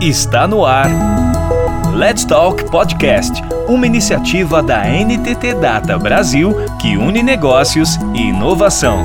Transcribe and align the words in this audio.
Está 0.00 0.48
no 0.48 0.64
ar. 0.64 0.88
Let's 1.94 2.24
Talk 2.24 2.64
Podcast, 2.70 3.42
uma 3.68 3.86
iniciativa 3.86 4.62
da 4.62 4.82
NTT 4.86 5.56
Data 5.60 5.98
Brasil 5.98 6.54
que 6.80 6.96
une 6.96 7.22
negócios 7.22 7.96
e 8.14 8.28
inovação. 8.30 9.04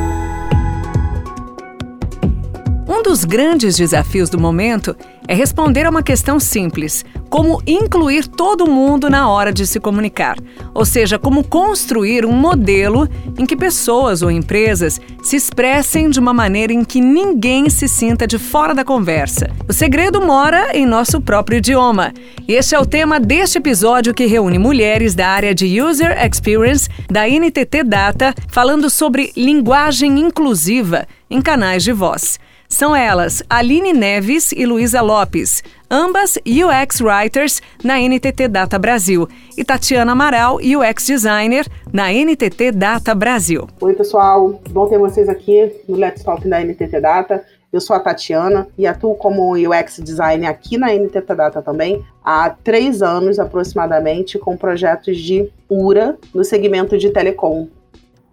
Um 2.88 3.04
dos 3.04 3.26
grandes 3.26 3.76
desafios 3.76 4.30
do 4.30 4.40
momento 4.40 4.96
é 5.28 5.34
responder 5.34 5.86
a 5.86 5.90
uma 5.90 6.02
questão 6.02 6.40
simples: 6.40 7.04
como 7.30 7.62
incluir 7.66 8.28
todo 8.28 8.70
mundo 8.70 9.10
na 9.10 9.30
hora 9.30 9.52
de 9.52 9.66
se 9.66 9.80
comunicar. 9.80 10.38
Ou 10.74 10.86
seja, 10.86 11.18
como 11.18 11.44
construir 11.44 12.26
um 12.26 12.32
modelo 12.32 13.08
em 13.38 13.46
que 13.46 13.56
pessoas 13.56 14.22
ou 14.22 14.32
empresas 14.32 15.00
se 15.24 15.36
expressem 15.36 16.10
de 16.10 16.20
uma 16.20 16.34
maneira 16.34 16.74
em 16.74 16.84
que 16.84 17.02
ninguém 17.02 17.70
se 17.70 17.88
sinta 17.88 18.28
de 18.28 18.38
fora 18.38 18.74
da 18.74 18.84
conversa. 18.84 19.50
O 19.68 19.74
segredo 19.74 20.22
mora 20.22 20.76
em 20.78 20.86
nosso 20.86 21.20
próprio 21.20 21.58
idioma. 21.58 22.14
Este 22.48 22.76
é 22.76 22.80
o 22.80 22.86
tema 22.86 23.20
deste 23.20 23.58
episódio 23.58 24.14
que 24.14 24.26
reúne 24.26 24.60
mulheres 24.60 25.16
da 25.16 25.28
área 25.28 25.54
de 25.54 25.82
User 25.82 26.18
Experience 26.26 26.90
da 27.10 27.28
NTT 27.28 27.84
Data 27.84 28.34
falando 28.48 28.90
sobre 28.90 29.32
linguagem 29.36 30.20
inclusiva 30.20 31.08
em 31.30 31.42
canais 31.42 31.84
de 31.84 31.92
voz. 31.92 32.40
São 32.78 32.94
elas 32.94 33.42
Aline 33.50 33.94
Neves 33.94 34.52
e 34.52 34.66
Luísa 34.66 35.02
Lopes, 35.02 35.64
ambas 35.90 36.38
UX 36.46 37.00
Writers 37.00 37.62
na 37.82 38.02
NTT 38.02 38.50
Data 38.50 38.78
Brasil, 38.78 39.30
e 39.58 39.64
Tatiana 39.64 40.12
Amaral, 40.12 40.58
UX 40.58 41.06
Designer 41.08 41.66
na 41.94 42.12
NTT 42.12 42.74
Data 42.74 43.16
Brasil. 43.16 43.66
Oi, 43.80 43.94
pessoal. 43.94 44.62
Bom 44.72 44.90
ter 44.90 45.00
vocês 45.00 45.30
aqui 45.30 45.72
no 45.88 45.96
Let's 45.96 46.22
Talk 46.22 46.46
da 46.50 46.62
NTT 46.62 47.00
Data. 47.00 47.46
Eu 47.72 47.80
sou 47.80 47.96
a 47.96 48.00
Tatiana 48.02 48.68
e 48.78 48.86
atuo 48.86 49.16
como 49.16 49.54
UX 49.54 50.02
Designer 50.04 50.50
aqui 50.50 50.78
na 50.78 50.94
NTT 50.94 51.34
Data 51.34 51.62
também 51.62 52.04
há 52.22 52.50
três 52.50 53.02
anos 53.02 53.40
aproximadamente 53.40 54.38
com 54.38 54.58
projetos 54.58 55.18
de 55.18 55.50
URA 55.70 56.18
no 56.34 56.44
segmento 56.44 56.98
de 56.98 57.10
telecom. 57.10 57.70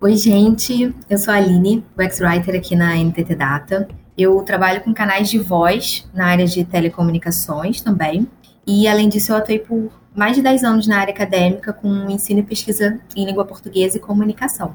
Oi, 0.01 0.17
gente. 0.17 0.93
Eu 1.09 1.17
sou 1.17 1.33
a 1.33 1.37
Aline, 1.37 1.85
UX 1.97 2.21
Writer 2.21 2.57
aqui 2.57 2.75
na 2.75 2.97
NTT 2.97 3.37
Data. 3.37 4.02
Eu 4.17 4.43
trabalho 4.43 4.83
com 4.83 4.93
canais 4.93 5.31
de 5.31 5.39
voz 5.39 6.07
na 6.13 6.27
área 6.27 6.47
de 6.47 6.65
telecomunicações 6.65 7.81
também. 7.81 8.27
E, 8.67 8.87
além 8.87 9.09
disso, 9.09 9.33
eu 9.33 9.37
atuei 9.37 9.59
por 9.59 9.91
mais 10.15 10.37
de 10.37 10.43
10 10.43 10.65
anos 10.65 10.87
na 10.87 10.99
área 10.99 11.13
acadêmica 11.13 11.73
com 11.73 12.11
ensino 12.11 12.41
e 12.41 12.43
pesquisa 12.43 13.01
em 13.17 13.25
língua 13.25 13.45
portuguesa 13.45 13.97
e 13.97 14.01
comunicação. 14.01 14.75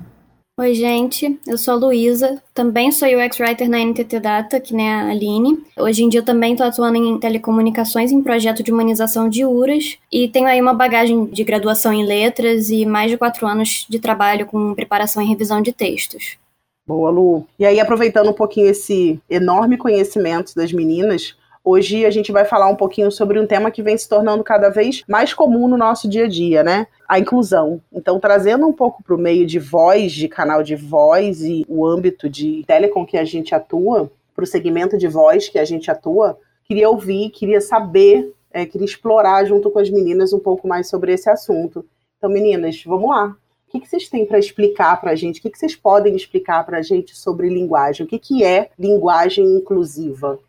Oi, 0.59 0.73
gente. 0.73 1.39
Eu 1.45 1.55
sou 1.55 1.75
a 1.75 1.77
Luísa. 1.77 2.41
Também 2.51 2.91
sou 2.91 3.07
UX 3.07 3.39
Writer 3.39 3.69
na 3.69 3.77
NTT 3.77 4.19
Data, 4.19 4.59
que 4.59 4.73
nem 4.73 4.89
a 4.89 5.11
Aline. 5.11 5.63
Hoje 5.77 6.03
em 6.03 6.09
dia 6.09 6.23
também 6.23 6.53
estou 6.53 6.65
atuando 6.65 6.97
em 6.97 7.19
telecomunicações 7.19 8.11
em 8.11 8.23
projeto 8.23 8.63
de 8.63 8.71
humanização 8.71 9.29
de 9.29 9.45
URAS. 9.45 9.99
E 10.11 10.27
tenho 10.27 10.47
aí 10.47 10.59
uma 10.59 10.73
bagagem 10.73 11.25
de 11.27 11.43
graduação 11.43 11.93
em 11.93 12.03
letras 12.03 12.71
e 12.71 12.87
mais 12.87 13.11
de 13.11 13.17
quatro 13.17 13.45
anos 13.45 13.85
de 13.87 13.99
trabalho 13.99 14.47
com 14.47 14.73
preparação 14.73 15.21
e 15.21 15.27
revisão 15.27 15.61
de 15.61 15.71
textos. 15.71 16.39
Boa, 16.87 17.09
Lu. 17.09 17.45
E 17.59 17.65
aí, 17.65 17.81
aproveitando 17.81 18.29
um 18.29 18.33
pouquinho 18.33 18.69
esse 18.69 19.21
enorme 19.29 19.77
conhecimento 19.77 20.55
das 20.55 20.71
meninas, 20.71 21.35
hoje 21.61 22.05
a 22.05 22.09
gente 22.09 22.31
vai 22.31 22.45
falar 22.45 22.69
um 22.69 22.77
pouquinho 22.77 23.11
sobre 23.11 23.37
um 23.37 23.45
tema 23.45 23.69
que 23.69 23.83
vem 23.83 23.97
se 23.97 24.07
tornando 24.07 24.41
cada 24.41 24.69
vez 24.69 25.03
mais 25.05 25.33
comum 25.33 25.67
no 25.67 25.75
nosso 25.75 26.07
dia 26.07 26.23
a 26.23 26.27
dia, 26.29 26.63
né? 26.63 26.87
A 27.05 27.19
inclusão. 27.19 27.81
Então, 27.91 28.21
trazendo 28.21 28.65
um 28.65 28.71
pouco 28.71 29.03
para 29.03 29.13
o 29.13 29.17
meio 29.17 29.45
de 29.45 29.59
voz, 29.59 30.13
de 30.13 30.29
canal 30.29 30.63
de 30.63 30.77
voz 30.77 31.41
e 31.41 31.65
o 31.67 31.85
âmbito 31.85 32.29
de 32.29 32.63
telecom 32.65 33.05
que 33.05 33.17
a 33.17 33.25
gente 33.25 33.53
atua, 33.53 34.09
para 34.33 34.45
o 34.45 34.47
segmento 34.47 34.97
de 34.97 35.09
voz 35.09 35.49
que 35.49 35.59
a 35.59 35.65
gente 35.65 35.91
atua, 35.91 36.39
queria 36.63 36.89
ouvir, 36.89 37.31
queria 37.31 37.59
saber, 37.59 38.33
é, 38.49 38.65
queria 38.65 38.85
explorar 38.85 39.43
junto 39.43 39.69
com 39.69 39.79
as 39.79 39.89
meninas 39.89 40.31
um 40.31 40.39
pouco 40.39 40.65
mais 40.69 40.87
sobre 40.87 41.11
esse 41.11 41.29
assunto. 41.29 41.85
Então, 42.17 42.29
meninas, 42.29 42.81
vamos 42.85 43.09
lá. 43.09 43.35
O 43.67 43.79
que, 43.79 43.87
vocês 43.87 44.07
têm 44.07 44.25
para 44.25 44.39
explicar 44.39 44.99
para 44.99 45.11
a 45.11 45.15
gente? 45.15 45.39
O 45.39 45.41
que, 45.41 45.49
que 45.49 45.59
vocês 45.59 45.75
podem 45.75 46.15
explicar 46.15 46.65
para 46.65 46.77
a 46.77 46.81
gente 46.81 47.15
sobre 47.15 47.49
linguagem? 47.49 48.05
O 48.05 48.09
que, 48.09 48.17
que 48.17 48.43
é 48.43 48.69
linguagem 48.79 49.45
inclusiva? 49.45 50.39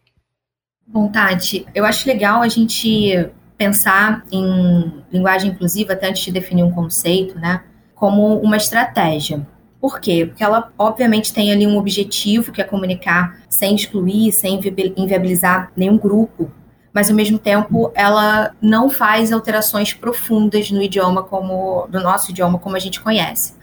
Bom, 0.86 1.10
Tati, 1.10 1.66
eu 1.74 1.84
acho 1.84 2.08
legal 2.08 2.40
a 2.40 2.48
gente 2.48 3.28
pensar 3.58 4.24
em 4.30 5.02
linguagem 5.12 5.50
inclusiva, 5.50 5.94
até 5.94 6.08
antes 6.08 6.22
de 6.22 6.30
definir 6.30 6.62
um 6.62 6.70
conceito, 6.70 7.36
né, 7.38 7.64
como 7.94 8.38
uma 8.38 8.56
estratégia. 8.56 9.44
Por 9.80 10.00
quê? 10.00 10.26
Porque 10.26 10.42
ela, 10.42 10.72
obviamente, 10.78 11.32
tem 11.34 11.52
ali 11.52 11.66
um 11.66 11.76
objetivo, 11.76 12.52
que 12.52 12.60
é 12.60 12.64
comunicar 12.64 13.42
sem 13.48 13.74
excluir, 13.74 14.32
sem 14.32 14.60
inviabilizar 14.96 15.72
nenhum 15.76 15.98
grupo 15.98 16.50
mas 16.98 17.08
ao 17.08 17.14
mesmo 17.14 17.38
tempo 17.38 17.92
ela 17.94 18.50
não 18.60 18.90
faz 18.90 19.30
alterações 19.30 19.92
profundas 19.92 20.68
no 20.72 20.82
idioma 20.82 21.22
como 21.22 21.86
do 21.86 22.00
nosso 22.00 22.32
idioma 22.32 22.58
como 22.58 22.74
a 22.74 22.78
gente 22.80 23.00
conhece. 23.00 23.54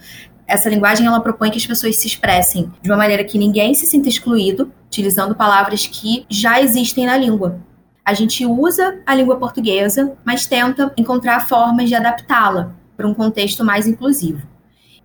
Essa 0.47 0.69
linguagem 0.69 1.05
ela 1.05 1.19
propõe 1.19 1.51
que 1.51 1.57
as 1.57 1.67
pessoas 1.67 1.97
se 1.97 2.07
expressem 2.07 2.71
de 2.81 2.89
uma 2.89 2.95
maneira 2.95 3.25
que 3.25 3.37
ninguém 3.37 3.73
se 3.73 3.87
sinta 3.87 4.07
excluído, 4.07 4.71
utilizando 4.87 5.35
palavras 5.35 5.85
que 5.85 6.25
já 6.29 6.61
existem 6.61 7.07
na 7.07 7.17
língua. 7.17 7.59
A 8.05 8.13
gente 8.13 8.45
usa 8.45 9.01
a 9.05 9.13
língua 9.13 9.35
portuguesa, 9.35 10.13
mas 10.23 10.45
tenta 10.45 10.93
encontrar 10.95 11.45
formas 11.45 11.89
de 11.89 11.95
adaptá-la 11.95 12.71
para 12.95 13.05
um 13.05 13.13
contexto 13.13 13.65
mais 13.65 13.85
inclusivo. 13.85 14.47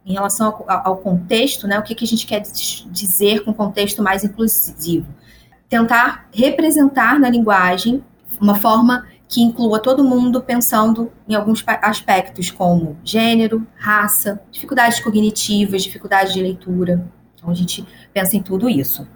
Em 0.06 0.12
relação 0.12 0.64
ao, 0.68 0.98
contexto, 0.98 1.66
né, 1.66 1.80
o 1.80 1.82
que, 1.82 1.96
que 1.96 2.04
a 2.04 2.08
gente 2.08 2.24
quer 2.24 2.42
dizer 2.92 3.42
com 3.42 3.52
contexto 3.52 4.00
mais 4.00 4.22
inclusivo? 4.22 5.08
Tentar 5.68 6.28
representar 6.32 7.18
na 7.18 7.28
linguagem 7.28 8.04
uma 8.40 8.56
forma 8.56 9.06
que 9.28 9.40
inclua 9.40 9.78
todo 9.78 10.02
mundo 10.02 10.42
pensando 10.42 11.10
em 11.28 11.34
alguns 11.34 11.64
aspectos 11.66 12.50
como 12.50 12.96
gênero, 13.04 13.64
raça, 13.76 14.40
dificuldades 14.50 14.98
cognitivas, 14.98 15.84
dificuldades 15.84 16.32
de 16.32 16.42
leitura. 16.42 17.06
Então 17.36 17.48
a 17.48 17.54
gente 17.54 17.86
pensa 18.12 18.36
em 18.36 18.42
tudo 18.42 18.68
isso. 18.68 19.06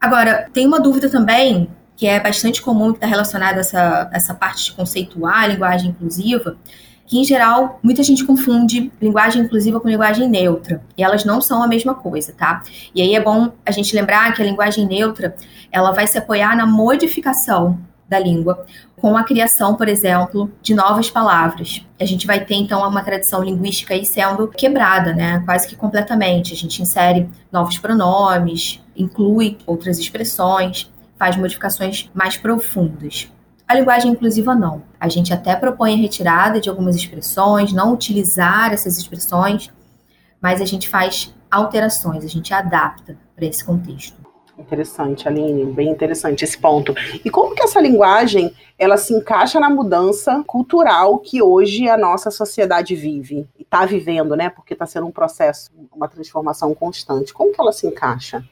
Agora, 0.00 0.48
tem 0.52 0.66
uma 0.66 0.78
dúvida 0.78 1.10
também 1.10 1.68
que 1.96 2.06
é 2.06 2.20
bastante 2.20 2.62
comum, 2.62 2.92
que 2.92 2.98
está 2.98 3.06
relacionada 3.06 3.56
a 3.56 3.60
essa, 3.60 4.10
essa 4.12 4.34
parte 4.34 4.74
a 5.24 5.46
linguagem 5.46 5.90
inclusiva, 5.90 6.56
que 7.06 7.18
em 7.18 7.24
geral 7.24 7.80
muita 7.82 8.02
gente 8.02 8.24
confunde 8.24 8.92
linguagem 9.00 9.42
inclusiva 9.42 9.80
com 9.80 9.88
linguagem 9.88 10.28
neutra, 10.28 10.82
e 10.96 11.02
elas 11.02 11.24
não 11.24 11.40
são 11.40 11.62
a 11.62 11.66
mesma 11.66 11.94
coisa, 11.94 12.32
tá? 12.32 12.62
E 12.94 13.00
aí 13.00 13.14
é 13.14 13.20
bom 13.20 13.52
a 13.64 13.70
gente 13.70 13.96
lembrar 13.96 14.32
que 14.34 14.42
a 14.42 14.44
linguagem 14.44 14.86
neutra, 14.86 15.34
ela 15.72 15.92
vai 15.92 16.06
se 16.06 16.18
apoiar 16.18 16.56
na 16.56 16.66
modificação 16.66 17.78
da 18.08 18.18
língua, 18.18 18.64
com 18.96 19.16
a 19.16 19.24
criação, 19.24 19.74
por 19.74 19.88
exemplo, 19.88 20.50
de 20.62 20.74
novas 20.74 21.10
palavras. 21.10 21.84
A 22.00 22.04
gente 22.04 22.26
vai 22.26 22.44
ter 22.44 22.54
então 22.54 22.86
uma 22.86 23.02
tradição 23.02 23.42
linguística 23.42 23.94
aí 23.94 24.06
sendo 24.06 24.48
quebrada, 24.48 25.12
né? 25.12 25.42
Quase 25.44 25.66
que 25.66 25.76
completamente. 25.76 26.52
A 26.52 26.56
gente 26.56 26.80
insere 26.80 27.28
novos 27.50 27.78
pronomes, 27.78 28.80
inclui 28.96 29.58
outras 29.66 29.98
expressões, 29.98 30.90
faz 31.18 31.36
modificações 31.36 32.10
mais 32.14 32.36
profundas. 32.36 33.28
A 33.66 33.74
linguagem 33.74 34.12
inclusiva 34.12 34.54
não. 34.54 34.82
A 35.00 35.08
gente 35.08 35.32
até 35.32 35.56
propõe 35.56 35.94
a 35.94 35.96
retirada 35.96 36.60
de 36.60 36.68
algumas 36.68 36.94
expressões, 36.94 37.72
não 37.72 37.92
utilizar 37.92 38.72
essas 38.72 38.96
expressões, 38.96 39.68
mas 40.40 40.60
a 40.60 40.64
gente 40.64 40.88
faz 40.88 41.34
alterações, 41.50 42.24
a 42.24 42.28
gente 42.28 42.54
adapta 42.54 43.18
para 43.34 43.46
esse 43.46 43.64
contexto. 43.64 44.25
Interessante, 44.58 45.28
Aline, 45.28 45.66
bem 45.66 45.90
interessante 45.90 46.42
esse 46.42 46.58
ponto. 46.58 46.94
E 47.24 47.30
como 47.30 47.54
que 47.54 47.62
essa 47.62 47.80
linguagem 47.80 48.54
ela 48.78 48.96
se 48.96 49.12
encaixa 49.12 49.60
na 49.60 49.68
mudança 49.68 50.42
cultural 50.46 51.18
que 51.18 51.42
hoje 51.42 51.88
a 51.88 51.96
nossa 51.96 52.30
sociedade 52.30 52.94
vive 52.94 53.46
e 53.58 53.62
está 53.62 53.84
vivendo, 53.84 54.34
né? 54.34 54.48
Porque 54.48 54.72
está 54.72 54.86
sendo 54.86 55.06
um 55.06 55.10
processo, 55.10 55.70
uma 55.94 56.08
transformação 56.08 56.74
constante. 56.74 57.34
Como 57.34 57.52
que 57.52 57.60
ela 57.60 57.72
se 57.72 57.86
encaixa? 57.86 58.42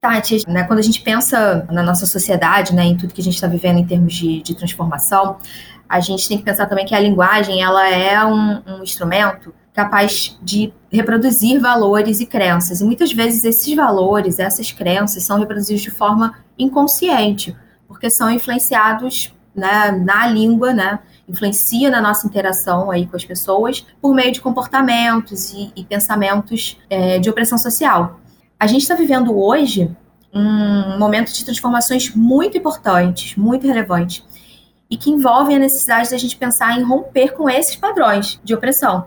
Tati, 0.00 0.46
né, 0.46 0.64
quando 0.64 0.80
a 0.80 0.82
gente 0.82 1.00
pensa 1.00 1.66
na 1.70 1.82
nossa 1.82 2.04
sociedade, 2.04 2.74
né, 2.74 2.84
em 2.84 2.96
tudo 2.96 3.14
que 3.14 3.22
a 3.22 3.24
gente 3.24 3.36
está 3.36 3.46
vivendo 3.46 3.78
em 3.78 3.86
termos 3.86 4.12
de, 4.12 4.42
de, 4.42 4.54
transformação, 4.54 5.38
a 5.88 5.98
gente 5.98 6.28
tem 6.28 6.36
que 6.36 6.44
pensar 6.44 6.66
também 6.66 6.84
que 6.84 6.94
a 6.94 7.00
linguagem 7.00 7.62
ela 7.62 7.88
é 7.88 8.22
um, 8.22 8.62
um 8.66 8.82
instrumento 8.82 9.54
capaz 9.74 10.38
de 10.40 10.72
reproduzir 10.90 11.60
valores 11.60 12.20
e 12.20 12.26
crenças. 12.26 12.80
E 12.80 12.84
muitas 12.84 13.12
vezes 13.12 13.44
esses 13.44 13.74
valores, 13.74 14.38
essas 14.38 14.70
crenças, 14.70 15.24
são 15.24 15.38
reproduzidos 15.38 15.82
de 15.82 15.90
forma 15.90 16.36
inconsciente, 16.56 17.56
porque 17.88 18.08
são 18.08 18.30
influenciados 18.30 19.34
né, 19.54 19.90
na 19.90 20.26
língua, 20.28 20.72
né? 20.72 21.00
Influencia 21.28 21.90
na 21.90 22.00
nossa 22.00 22.26
interação 22.26 22.90
aí 22.90 23.06
com 23.06 23.16
as 23.16 23.24
pessoas 23.24 23.84
por 24.00 24.14
meio 24.14 24.30
de 24.30 24.40
comportamentos 24.40 25.52
e, 25.52 25.72
e 25.74 25.84
pensamentos 25.84 26.78
é, 26.88 27.18
de 27.18 27.28
opressão 27.28 27.58
social. 27.58 28.20
A 28.58 28.66
gente 28.66 28.82
está 28.82 28.94
vivendo 28.94 29.36
hoje 29.36 29.90
um 30.32 30.98
momento 30.98 31.32
de 31.32 31.44
transformações 31.44 32.14
muito 32.14 32.58
importantes, 32.58 33.36
muito 33.36 33.66
relevantes, 33.66 34.24
e 34.90 34.96
que 34.96 35.10
envolvem 35.10 35.56
a 35.56 35.58
necessidade 35.58 36.10
da 36.10 36.18
gente 36.18 36.36
pensar 36.36 36.78
em 36.78 36.82
romper 36.82 37.32
com 37.32 37.48
esses 37.48 37.74
padrões 37.76 38.40
de 38.44 38.54
opressão. 38.54 39.06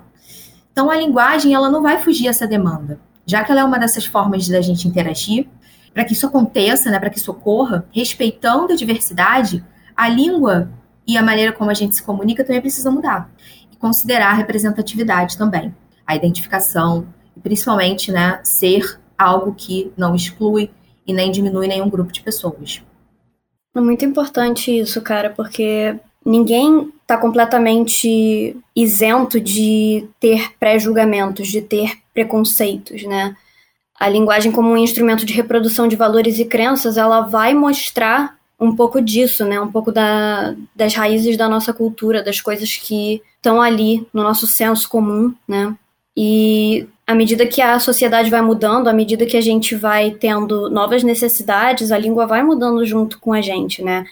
Então 0.78 0.92
a 0.92 0.96
linguagem 0.96 1.56
ela 1.56 1.72
não 1.72 1.82
vai 1.82 2.00
fugir 2.00 2.28
essa 2.28 2.46
demanda, 2.46 3.00
já 3.26 3.44
que 3.44 3.52
ela 3.52 3.62
é 3.62 3.64
uma 3.64 3.80
dessas 3.80 4.06
formas 4.06 4.48
da 4.48 4.62
gente 4.62 4.88
interagir. 4.88 5.48
Para 5.92 6.06
que 6.06 6.14
isso 6.14 6.28
aconteça, 6.28 6.92
né, 6.92 7.00
para 7.00 7.10
que 7.10 7.18
isso 7.18 7.32
ocorra, 7.32 7.88
respeitando 7.92 8.72
a 8.72 8.76
diversidade, 8.76 9.66
a 9.96 10.08
língua 10.08 10.70
e 11.08 11.18
a 11.18 11.24
maneira 11.24 11.52
como 11.52 11.72
a 11.72 11.74
gente 11.74 11.96
se 11.96 12.04
comunica 12.04 12.44
também 12.44 12.62
precisa 12.62 12.92
mudar. 12.92 13.28
E 13.74 13.76
considerar 13.76 14.30
a 14.30 14.34
representatividade 14.36 15.36
também, 15.36 15.76
a 16.06 16.16
identificação, 16.16 17.08
e 17.36 17.40
principalmente, 17.40 18.12
né, 18.12 18.40
ser 18.44 19.00
algo 19.18 19.56
que 19.56 19.92
não 19.98 20.14
exclui 20.14 20.70
e 21.08 21.12
nem 21.12 21.32
diminui 21.32 21.68
nenhum 21.68 21.90
grupo 21.90 22.12
de 22.12 22.22
pessoas. 22.22 22.84
É 23.76 23.82
muito 23.82 24.06
importante 24.06 24.70
isso, 24.78 25.02
cara, 25.02 25.32
porque 25.32 26.00
ninguém 26.24 26.94
está 27.08 27.18
completamente 27.18 28.58
isento 28.76 29.40
de 29.40 30.06
ter 30.20 30.52
pré-julgamentos, 30.60 31.48
de 31.48 31.62
ter 31.62 31.94
preconceitos, 32.14 33.04
né? 33.04 33.34
A 33.98 34.10
linguagem 34.10 34.52
como 34.52 34.70
um 34.70 34.78
instrumento 34.78 35.26
de 35.26 35.34
reprodução 35.34 35.88
de 35.88 35.96
valores 35.96 36.38
e 36.38 36.44
crenças, 36.44 36.98
ela 36.98 37.22
vai 37.22 37.54
mostrar 37.54 38.36
um 38.60 38.76
pouco 38.76 39.02
disso, 39.02 39.46
né? 39.46 39.60
Um 39.60 39.72
pouco 39.72 39.90
da, 39.90 40.54
das 40.76 40.96
raízes 40.96 41.38
da 41.38 41.48
nossa 41.48 41.74
cultura, 41.74 42.22
das 42.22 42.42
coisas 42.42 42.76
que 42.76 43.22
estão 43.38 43.62
ali 43.62 44.06
no 44.14 44.22
nosso 44.22 44.46
senso 44.46 44.90
comum, 44.90 45.34
né? 45.48 45.74
E 46.16 46.90
à 47.06 47.16
medida 47.16 47.48
que 47.48 47.62
a 47.62 47.80
sociedade 47.80 48.30
vai 48.30 48.42
mudando, 48.42 48.90
à 48.90 48.94
medida 48.94 49.26
que 49.26 49.38
a 49.38 49.42
gente 49.42 49.76
vai 49.76 50.12
tendo 50.12 50.70
novas 50.70 51.04
necessidades, 51.04 51.90
a 51.90 51.98
língua 51.98 52.28
vai 52.28 52.44
mudando 52.44 52.86
junto 52.86 53.18
com 53.18 53.32
a 53.32 53.40
gente, 53.40 53.82
né? 53.82 54.06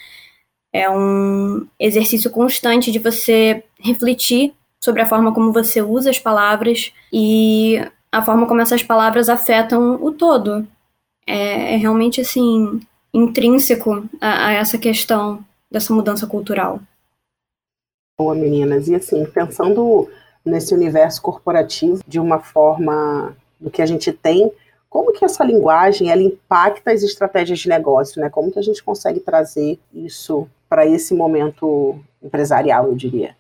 É 0.76 0.90
um 0.90 1.66
exercício 1.80 2.30
constante 2.30 2.92
de 2.92 3.00
você 3.00 3.64
refletir 3.80 4.54
sobre 4.84 5.02
a 5.02 5.06
forma 5.06 5.34
como 5.34 5.54
você 5.54 5.82
usa 5.82 6.10
as 6.10 6.20
palavras 6.20 6.92
e 7.14 7.80
a 8.12 8.22
forma 8.22 8.46
como 8.46 8.60
essas 8.60 8.84
palavras 8.84 9.30
afetam 9.30 9.98
o 10.04 10.12
todo. 10.12 10.68
É, 11.26 11.76
é 11.76 11.78
realmente 11.78 12.20
assim 12.20 12.82
intrínseco 13.14 14.04
a, 14.20 14.48
a 14.48 14.52
essa 14.52 14.78
questão 14.78 15.40
dessa 15.72 15.94
mudança 15.94 16.28
cultural. 16.28 16.82
Boa, 18.20 18.36
meninas. 18.36 18.90
E 18.90 18.96
assim, 18.96 19.26
pensando 19.28 20.10
nesse 20.44 20.74
universo 20.74 21.22
corporativo 21.22 22.02
de 22.06 22.20
uma 22.20 22.42
forma 22.42 23.34
do 23.58 23.72
que 23.72 23.82
a 23.82 23.86
gente 23.86 24.12
tem, 24.12 24.52
como 24.90 25.14
que 25.14 25.24
essa 25.24 25.42
linguagem 25.42 26.12
ela 26.12 26.22
impacta 26.22 26.92
as 26.92 27.02
estratégias 27.02 27.60
de 27.60 27.70
negócio, 27.70 28.20
né? 28.20 28.30
Como 28.30 28.52
que 28.52 28.60
a 28.60 28.62
gente 28.62 28.84
consegue 28.84 29.22
trazer 29.22 29.80
isso 29.94 30.50
para 30.70 30.86
esse 30.86 31.14
momento 31.14 32.00
empresarial, 32.22 32.88
eu 32.88 32.96
diria? 32.96 33.36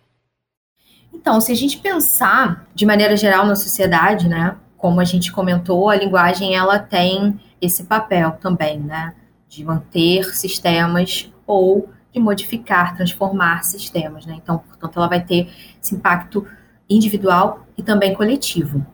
Então, 1.13 1.39
se 1.42 1.51
a 1.51 1.56
gente 1.56 1.80
pensar 1.80 2.68
de 2.75 2.86
maneira 2.86 3.16
geral 3.16 3.45
na 3.45 3.56
sociedade, 3.56 4.27
né, 4.27 4.56
como 4.77 5.00
a 5.00 5.06
gente 5.06 5.31
comentou, 5.31 5.89
a 5.89 5.95
linguagem 5.95 6.56
ela 6.56 6.77
tem 6.77 7.39
esse 7.62 7.86
papel 7.86 8.33
também, 8.33 8.80
né, 8.80 9.16
de 9.48 9.63
manter 9.63 10.25
sistemas 10.36 11.31
ou 11.48 11.89
de 12.13 12.19
modificar, 12.19 12.95
transformar 12.95 13.63
sistemas, 13.63 14.25
né? 14.25 14.36
Então, 14.42 14.60
portanto, 14.60 14.98
ela 14.98 15.07
vai 15.07 15.21
ter 15.21 15.50
esse 15.81 15.95
impacto 15.95 16.48
individual 16.89 17.66
e 17.78 17.83
também 17.83 18.13
coletivo. 18.13 18.86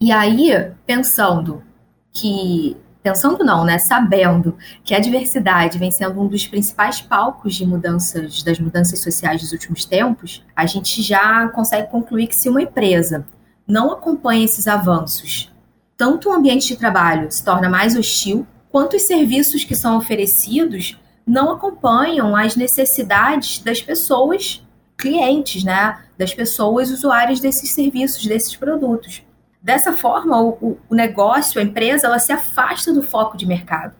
E 0.00 0.12
aí, 0.12 0.72
pensando 0.86 1.62
que 2.10 2.76
pensando 3.04 3.44
não, 3.44 3.66
né, 3.66 3.78
sabendo 3.78 4.56
que 4.82 4.94
a 4.94 4.98
diversidade 4.98 5.78
vem 5.78 5.90
sendo 5.90 6.22
um 6.22 6.26
dos 6.26 6.46
principais 6.46 7.02
palcos 7.02 7.54
de 7.54 7.66
mudanças 7.66 8.42
das 8.42 8.58
mudanças 8.58 9.00
sociais 9.00 9.42
dos 9.42 9.52
últimos 9.52 9.84
tempos, 9.84 10.42
a 10.56 10.64
gente 10.64 11.02
já 11.02 11.46
consegue 11.50 11.90
concluir 11.90 12.28
que 12.28 12.34
se 12.34 12.48
uma 12.48 12.62
empresa 12.62 13.26
não 13.68 13.92
acompanha 13.92 14.46
esses 14.46 14.66
avanços, 14.66 15.52
tanto 15.98 16.30
o 16.30 16.32
ambiente 16.32 16.68
de 16.68 16.76
trabalho 16.76 17.30
se 17.30 17.44
torna 17.44 17.68
mais 17.68 17.94
hostil, 17.94 18.46
quanto 18.70 18.96
os 18.96 19.02
serviços 19.02 19.64
que 19.64 19.74
são 19.74 19.98
oferecidos 19.98 20.98
não 21.26 21.52
acompanham 21.52 22.34
as 22.34 22.56
necessidades 22.56 23.58
das 23.58 23.82
pessoas 23.82 24.66
clientes, 24.96 25.62
né, 25.62 25.98
das 26.16 26.32
pessoas 26.32 26.90
usuárias 26.90 27.38
desses 27.38 27.70
serviços, 27.70 28.24
desses 28.24 28.56
produtos. 28.56 29.22
Dessa 29.64 29.96
forma, 29.96 30.42
o, 30.42 30.76
o 30.90 30.94
negócio, 30.94 31.58
a 31.58 31.64
empresa, 31.64 32.06
ela 32.06 32.18
se 32.18 32.30
afasta 32.30 32.92
do 32.92 33.02
foco 33.02 33.34
de 33.34 33.46
mercado. 33.46 33.94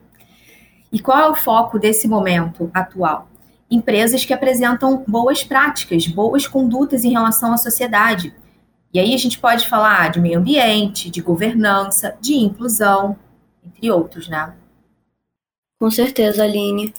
E 0.91 0.99
qual 0.99 1.17
é 1.17 1.27
o 1.27 1.33
foco 1.33 1.79
desse 1.79 2.07
momento 2.07 2.69
atual? 2.71 3.27
Empresas 3.69 4.23
que 4.23 4.31
apresentam 4.31 5.03
boas 5.07 5.43
práticas, 5.43 6.05
boas 6.05 6.45
condutas 6.45 7.03
em 7.03 7.11
relação 7.11 7.51
à 7.51 7.57
sociedade. 7.57 8.31
E 8.93 8.99
aí 8.99 9.15
a 9.15 9.17
gente 9.17 9.39
pode 9.39 9.67
falar 9.67 10.11
de 10.11 10.21
meio 10.21 10.37
ambiente, 10.37 11.09
de 11.09 11.19
governança, 11.19 12.15
de 12.21 12.35
inclusão, 12.35 13.17
entre 13.65 13.89
outros, 13.89 14.29
né? 14.29 14.53
Com 15.79 15.89
certeza, 15.89 16.43
Aline. 16.43 16.93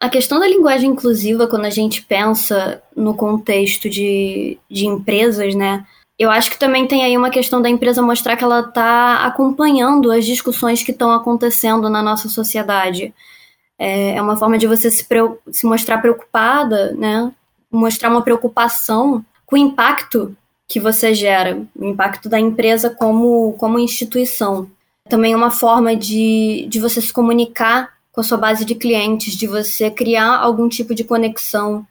A 0.00 0.08
questão 0.08 0.40
da 0.40 0.48
linguagem 0.48 0.88
inclusiva, 0.88 1.46
quando 1.46 1.66
a 1.66 1.70
gente 1.70 2.02
pensa 2.02 2.82
no 2.96 3.14
contexto 3.14 3.90
de, 3.90 4.58
de 4.70 4.86
empresas, 4.86 5.54
né? 5.54 5.86
Eu 6.18 6.30
acho 6.30 6.50
que 6.50 6.58
também 6.58 6.86
tem 6.86 7.04
aí 7.04 7.16
uma 7.16 7.28
questão 7.30 7.60
da 7.60 7.68
empresa 7.68 8.00
mostrar 8.00 8.36
que 8.36 8.44
ela 8.44 8.60
está 8.60 9.26
acompanhando 9.26 10.10
as 10.10 10.24
discussões 10.24 10.82
que 10.82 10.90
estão 10.90 11.10
acontecendo 11.12 11.90
na 11.90 12.02
nossa 12.02 12.28
sociedade. 12.28 13.14
É, 13.78 14.16
é 14.16 14.22
uma 14.22 14.36
forma 14.36 14.56
de 14.56 14.66
você 14.66 14.90
se, 14.90 15.06
se 15.52 15.66
mostrar 15.66 15.98
preocupada, 15.98 16.92
né? 16.92 17.30
Mostrar 17.70 18.08
uma 18.08 18.22
preocupação 18.22 19.22
com 19.44 19.56
o 19.56 19.58
impacto 19.58 20.34
que 20.66 20.80
você 20.80 21.14
gera, 21.14 21.62
o 21.76 21.84
impacto 21.84 22.28
da 22.28 22.40
empresa 22.40 22.88
como, 22.88 23.52
como 23.58 23.78
instituição. 23.78 24.70
Também 25.08 25.34
é 25.34 25.36
uma 25.36 25.50
forma 25.50 25.94
de, 25.94 26.66
de 26.68 26.80
você 26.80 27.00
se 27.00 27.12
comunicar 27.12 27.92
com 28.10 28.20
a 28.20 28.24
sua 28.24 28.38
base 28.38 28.64
de 28.64 28.74
clientes, 28.74 29.34
de 29.34 29.46
você 29.46 29.90
criar 29.90 30.38
algum 30.38 30.68
tipo 30.68 30.94
de 30.94 31.04
conexão 31.04 31.86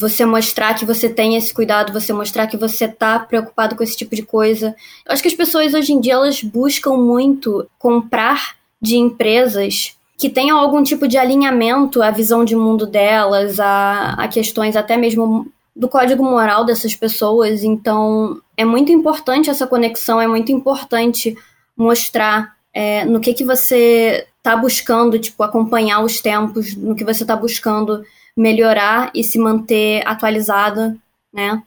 você 0.00 0.24
mostrar 0.24 0.74
que 0.74 0.86
você 0.86 1.10
tem 1.10 1.36
esse 1.36 1.52
cuidado, 1.52 1.92
você 1.92 2.10
mostrar 2.10 2.46
que 2.46 2.56
você 2.56 2.88
tá 2.88 3.18
preocupado 3.18 3.76
com 3.76 3.82
esse 3.82 3.96
tipo 3.96 4.16
de 4.16 4.22
coisa. 4.22 4.74
Eu 5.06 5.12
acho 5.12 5.20
que 5.22 5.28
as 5.28 5.34
pessoas 5.34 5.74
hoje 5.74 5.92
em 5.92 6.00
dia 6.00 6.14
elas 6.14 6.42
buscam 6.42 6.96
muito 6.96 7.68
comprar 7.78 8.56
de 8.80 8.96
empresas 8.96 9.94
que 10.16 10.30
tenham 10.30 10.58
algum 10.58 10.82
tipo 10.82 11.06
de 11.06 11.18
alinhamento 11.18 12.02
à 12.02 12.10
visão 12.10 12.44
de 12.44 12.56
mundo 12.56 12.86
delas, 12.86 13.60
a, 13.60 14.14
a 14.14 14.26
questões 14.26 14.74
até 14.74 14.96
mesmo 14.96 15.46
do 15.76 15.88
código 15.88 16.24
moral 16.24 16.64
dessas 16.64 16.94
pessoas. 16.94 17.62
Então, 17.62 18.40
é 18.56 18.64
muito 18.64 18.90
importante 18.90 19.50
essa 19.50 19.66
conexão, 19.66 20.20
é 20.20 20.26
muito 20.26 20.50
importante 20.50 21.36
mostrar 21.76 22.54
é, 22.72 23.04
no 23.04 23.20
que 23.20 23.34
que 23.34 23.44
você 23.44 24.26
está 24.38 24.56
buscando, 24.56 25.18
tipo, 25.18 25.42
acompanhar 25.42 26.00
os 26.00 26.20
tempos, 26.20 26.74
no 26.74 26.94
que 26.94 27.04
você 27.04 27.22
está 27.22 27.36
buscando 27.36 28.02
melhorar 28.36 29.10
e 29.14 29.22
se 29.22 29.38
manter 29.38 30.06
atualizada, 30.06 30.96
né? 31.32 31.62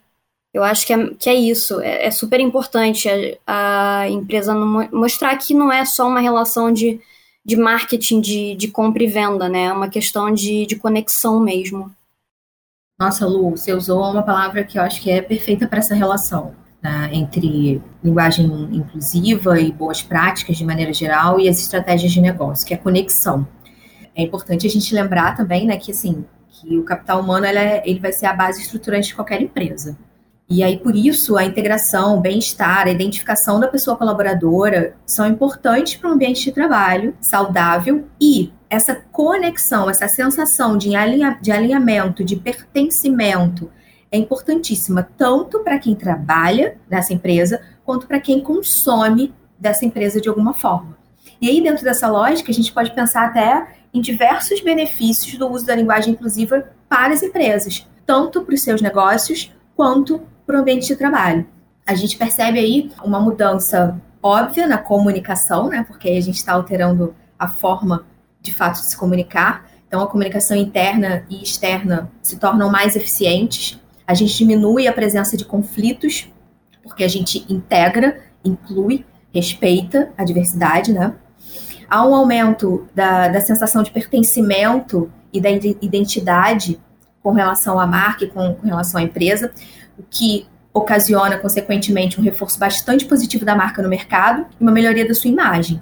Eu 0.53 0.63
acho 0.63 0.85
que 0.85 0.93
é, 0.93 1.13
que 1.15 1.29
é 1.29 1.33
isso. 1.33 1.81
É, 1.81 2.05
é 2.05 2.11
super 2.11 2.39
importante 2.39 3.09
a, 3.45 3.99
a 4.01 4.09
empresa 4.09 4.53
mostrar 4.53 5.35
que 5.37 5.53
não 5.53 5.71
é 5.71 5.83
só 5.83 6.07
uma 6.07 6.19
relação 6.19 6.71
de, 6.71 6.99
de 7.43 7.55
marketing, 7.55 8.21
de, 8.21 8.55
de 8.55 8.67
compra 8.67 9.03
e 9.03 9.07
venda, 9.07 9.49
né? 9.49 9.65
É 9.65 9.73
uma 9.73 9.89
questão 9.89 10.31
de, 10.31 10.65
de 10.65 10.75
conexão 10.75 11.39
mesmo. 11.39 11.91
Nossa, 12.99 13.25
Lu, 13.25 13.51
você 13.51 13.73
usou 13.73 14.03
uma 14.11 14.23
palavra 14.23 14.63
que 14.63 14.77
eu 14.77 14.83
acho 14.83 15.01
que 15.01 15.09
é 15.09 15.21
perfeita 15.21 15.67
para 15.67 15.79
essa 15.79 15.95
relação. 15.95 16.55
Né, 16.83 17.11
entre 17.13 17.81
linguagem 18.03 18.45
inclusiva 18.73 19.57
e 19.57 19.71
boas 19.71 20.01
práticas 20.01 20.57
de 20.57 20.65
maneira 20.65 20.91
geral 20.91 21.39
e 21.39 21.47
as 21.47 21.57
estratégias 21.57 22.11
de 22.11 22.19
negócio, 22.19 22.67
que 22.67 22.73
é 22.73 22.77
conexão. 22.77 23.47
É 24.13 24.21
importante 24.21 24.67
a 24.67 24.69
gente 24.69 24.93
lembrar 24.93 25.33
também, 25.37 25.65
né, 25.65 25.77
que 25.77 25.91
assim, 25.91 26.25
que 26.63 26.77
o 26.77 26.83
capital 26.83 27.19
humano 27.19 27.45
é, 27.45 27.83
ele 27.85 27.99
vai 27.99 28.13
ser 28.13 28.25
a 28.25 28.33
base 28.33 28.61
estruturante 28.61 29.09
de 29.09 29.15
qualquer 29.15 29.41
empresa. 29.41 29.97
E 30.49 30.63
aí, 30.63 30.77
por 30.77 30.95
isso, 30.95 31.37
a 31.37 31.43
integração, 31.43 32.17
o 32.17 32.21
bem-estar, 32.21 32.87
a 32.87 32.91
identificação 32.91 33.59
da 33.59 33.67
pessoa 33.67 33.97
colaboradora 33.97 34.95
são 35.05 35.27
importantes 35.27 35.95
para 35.95 36.09
um 36.09 36.13
ambiente 36.13 36.43
de 36.43 36.51
trabalho 36.51 37.15
saudável 37.19 38.05
e 38.19 38.51
essa 38.69 38.95
conexão, 39.11 39.89
essa 39.89 40.07
sensação 40.07 40.77
de, 40.77 40.95
alinha, 40.95 41.37
de 41.41 41.51
alinhamento, 41.51 42.23
de 42.23 42.35
pertencimento, 42.35 43.71
é 44.11 44.17
importantíssima 44.17 45.07
tanto 45.17 45.59
para 45.59 45.79
quem 45.79 45.95
trabalha 45.95 46.77
nessa 46.89 47.13
empresa 47.13 47.61
quanto 47.83 48.05
para 48.05 48.19
quem 48.19 48.41
consome 48.41 49.33
dessa 49.57 49.85
empresa 49.85 50.19
de 50.19 50.29
alguma 50.29 50.53
forma. 50.53 50.97
E 51.41 51.49
aí, 51.49 51.61
dentro 51.61 51.83
dessa 51.83 52.07
lógica, 52.07 52.51
a 52.51 52.53
gente 52.53 52.71
pode 52.71 52.93
pensar 52.93 53.25
até 53.25 53.82
em 53.93 54.01
diversos 54.01 54.61
benefícios 54.61 55.37
do 55.37 55.47
uso 55.47 55.65
da 55.65 55.75
linguagem 55.75 56.13
inclusiva 56.13 56.65
para 56.89 57.13
as 57.13 57.21
empresas, 57.21 57.87
tanto 58.05 58.41
para 58.41 58.55
os 58.55 58.61
seus 58.61 58.81
negócios 58.81 59.51
quanto 59.75 60.21
para 60.45 60.57
o 60.57 60.59
ambiente 60.59 60.87
de 60.87 60.95
trabalho. 60.95 61.45
A 61.85 61.95
gente 61.95 62.17
percebe 62.17 62.59
aí 62.59 62.91
uma 63.03 63.19
mudança 63.19 63.99
óbvia 64.21 64.65
na 64.65 64.77
comunicação, 64.77 65.67
né? 65.67 65.83
Porque 65.87 66.09
a 66.09 66.21
gente 66.21 66.35
está 66.35 66.53
alterando 66.53 67.13
a 67.37 67.47
forma 67.47 68.05
de 68.41 68.53
fato 68.53 68.79
de 68.79 68.87
se 68.87 68.97
comunicar. 68.97 69.69
Então, 69.87 70.01
a 70.01 70.07
comunicação 70.07 70.55
interna 70.55 71.25
e 71.29 71.43
externa 71.43 72.09
se 72.21 72.37
tornam 72.37 72.71
mais 72.71 72.95
eficientes. 72.95 73.79
A 74.07 74.13
gente 74.13 74.37
diminui 74.37 74.87
a 74.87 74.93
presença 74.93 75.35
de 75.37 75.45
conflitos, 75.45 76.31
porque 76.81 77.03
a 77.03 77.07
gente 77.07 77.45
integra, 77.51 78.21
inclui, 78.43 79.05
respeita 79.33 80.11
a 80.17 80.23
diversidade, 80.23 80.93
né? 80.93 81.13
Há 81.93 82.03
um 82.03 82.15
aumento 82.15 82.87
da, 82.95 83.27
da 83.27 83.39
sensação 83.39 83.83
de 83.83 83.91
pertencimento 83.91 85.11
e 85.31 85.39
da 85.39 85.51
identidade 85.51 86.81
com 87.21 87.31
relação 87.31 87.79
à 87.79 87.85
marca 87.85 88.25
e 88.25 88.29
com, 88.29 88.55
com 88.55 88.65
relação 88.65 88.99
à 88.99 89.03
empresa, 89.03 89.51
o 89.95 90.01
que 90.09 90.47
ocasiona, 90.73 91.37
consequentemente, 91.37 92.19
um 92.19 92.23
reforço 92.23 92.57
bastante 92.57 93.05
positivo 93.05 93.45
da 93.45 93.55
marca 93.55 93.79
no 93.83 93.87
mercado 93.87 94.47
e 94.59 94.63
uma 94.63 94.71
melhoria 94.71 95.07
da 95.07 95.13
sua 95.13 95.29
imagem. 95.29 95.79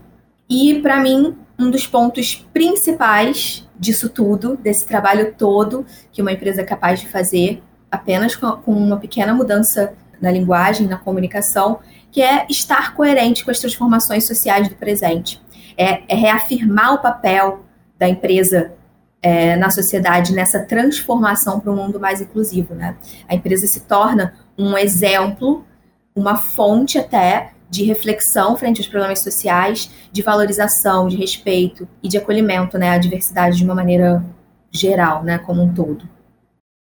E, 0.50 0.82
para 0.82 1.00
mim, 1.00 1.34
um 1.58 1.72
dos 1.72 1.88
pontos 1.88 2.46
principais 2.52 3.66
disso 3.80 4.10
tudo, 4.10 4.58
desse 4.58 4.86
trabalho 4.86 5.34
todo 5.38 5.86
que 6.12 6.22
uma 6.22 6.34
empresa 6.34 6.60
é 6.60 6.66
capaz 6.66 7.00
de 7.00 7.08
fazer, 7.08 7.64
apenas 7.90 8.36
com 8.36 8.60
uma 8.68 8.98
pequena 8.98 9.34
mudança 9.34 9.94
na 10.22 10.30
linguagem, 10.30 10.88
na 10.88 10.98
comunicação, 10.98 11.80
que 12.12 12.22
é 12.22 12.46
estar 12.50 12.94
coerente 12.96 13.46
com 13.46 13.52
as 13.52 13.60
transformações 13.60 14.28
sociais 14.28 14.68
do 14.68 14.76
presente. 14.76 15.42
É, 15.82 16.04
é 16.08 16.16
reafirmar 16.16 16.94
o 16.94 17.02
papel 17.02 17.62
da 17.98 18.08
empresa 18.08 18.74
é, 19.22 19.56
na 19.56 19.70
sociedade 19.70 20.34
nessa 20.34 20.60
transformação 20.60 21.60
para 21.60 21.72
um 21.72 21.76
mundo 21.76 22.00
mais 22.00 22.22
inclusivo. 22.22 22.74
Né? 22.74 22.96
A 23.28 23.36
empresa 23.36 23.68
se 23.68 23.82
torna 23.82 24.34
um 24.58 24.78
exemplo, 24.78 25.66
uma 26.16 26.36
fonte 26.36 26.98
até 26.98 27.52
de 27.70 27.84
reflexão 27.84 28.58
frente 28.58 28.80
aos 28.80 28.88
problemas 28.88 29.20
sociais, 29.20 29.90
de 30.12 30.22
valorização, 30.22 31.08
de 31.08 31.16
respeito 31.16 31.88
e 32.04 32.10
de 32.10 32.18
acolhimento 32.18 32.78
né, 32.78 32.90
à 32.90 32.98
diversidade 32.98 33.58
de 33.58 33.64
uma 33.64 33.74
maneira 33.74 34.24
geral, 34.70 35.24
né, 35.24 35.38
como 35.38 35.62
um 35.62 35.74
todo. 35.74 36.08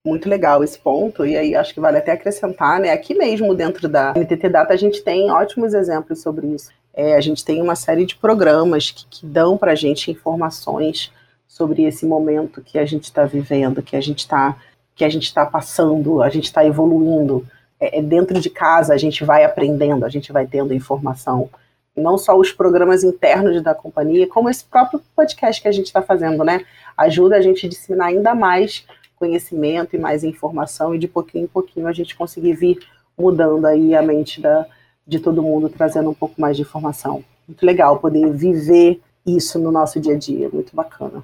Muito 0.05 0.29
legal 0.29 0.65
esse 0.65 0.79
ponto, 0.79 1.25
e 1.25 1.37
aí 1.37 1.55
acho 1.55 1.75
que 1.75 1.81
vale 1.81 1.99
até 1.99 2.13
acrescentar, 2.13 2.81
né? 2.81 2.91
Aqui 2.91 3.15
mesmo 3.15 3.55
dentro 3.55 3.87
da 3.87 4.15
NTT 4.15 4.49
Data 4.49 4.73
a 4.73 4.77
gente 4.77 5.03
tem 5.05 5.31
ótimos 5.31 5.75
exemplos 5.75 6.23
sobre 6.23 6.47
isso. 6.47 6.71
É, 7.01 7.15
a 7.15 7.21
gente 7.23 7.43
tem 7.43 7.63
uma 7.63 7.75
série 7.75 8.05
de 8.05 8.15
programas 8.15 8.91
que, 8.91 9.07
que 9.07 9.25
dão 9.25 9.57
para 9.57 9.73
a 9.73 9.75
gente 9.75 10.11
informações 10.11 11.11
sobre 11.49 11.85
esse 11.85 12.05
momento 12.05 12.61
que 12.61 12.79
a 12.79 12.85
gente 12.85 13.05
está 13.05 13.25
vivendo, 13.25 13.81
que 13.81 13.97
a 13.97 14.03
gente 14.03 14.19
está 14.19 14.55
que 14.95 15.03
a 15.03 15.09
gente 15.09 15.23
está 15.23 15.47
passando, 15.47 16.23
a 16.23 16.29
gente 16.29 16.45
está 16.45 16.63
evoluindo. 16.63 17.47
É, 17.81 18.01
é, 18.01 18.03
dentro 18.03 18.39
de 18.39 18.51
casa 18.51 18.93
a 18.93 18.99
gente 18.99 19.25
vai 19.25 19.45
aprendendo, 19.45 20.05
a 20.05 20.11
gente 20.11 20.31
vai 20.31 20.47
tendo 20.47 20.75
informação. 20.75 21.49
Não 21.97 22.19
só 22.19 22.37
os 22.37 22.53
programas 22.53 23.03
internos 23.03 23.63
da 23.63 23.75
companhia, 23.75 24.27
como 24.29 24.51
esse 24.51 24.63
próprio 24.63 25.01
podcast 25.17 25.63
que 25.63 25.69
a 25.69 25.73
gente 25.73 25.87
está 25.87 26.03
fazendo, 26.03 26.45
né? 26.45 26.67
Ajuda 26.99 27.37
a 27.37 27.41
gente 27.41 27.65
a 27.65 27.69
disseminar 27.69 28.09
ainda 28.09 28.35
mais 28.35 28.85
conhecimento 29.17 29.97
e 29.97 29.99
mais 29.99 30.23
informação, 30.23 30.95
e 30.95 30.99
de 30.99 31.09
pouquinho 31.09 31.45
em 31.45 31.49
pouquinho 31.49 31.87
a 31.87 31.93
gente 31.95 32.15
conseguir 32.15 32.53
vir 32.53 32.79
mudando 33.17 33.65
aí 33.67 33.95
a 33.95 34.03
mente 34.03 34.39
da, 34.39 34.67
de 35.07 35.19
todo 35.19 35.43
mundo, 35.43 35.69
trazendo 35.69 36.11
um 36.11 36.15
pouco 36.15 36.41
mais 36.41 36.57
de 36.57 36.63
informação. 36.63 37.25
Muito 37.47 37.65
legal 37.65 37.99
poder 37.99 38.31
viver 38.33 39.01
isso 39.27 39.59
no 39.59 39.71
nosso 39.71 40.01
dia 40.01 40.15
a 40.15 40.19
dia, 40.19 40.49
muito 40.53 40.75
bacana. 40.75 41.23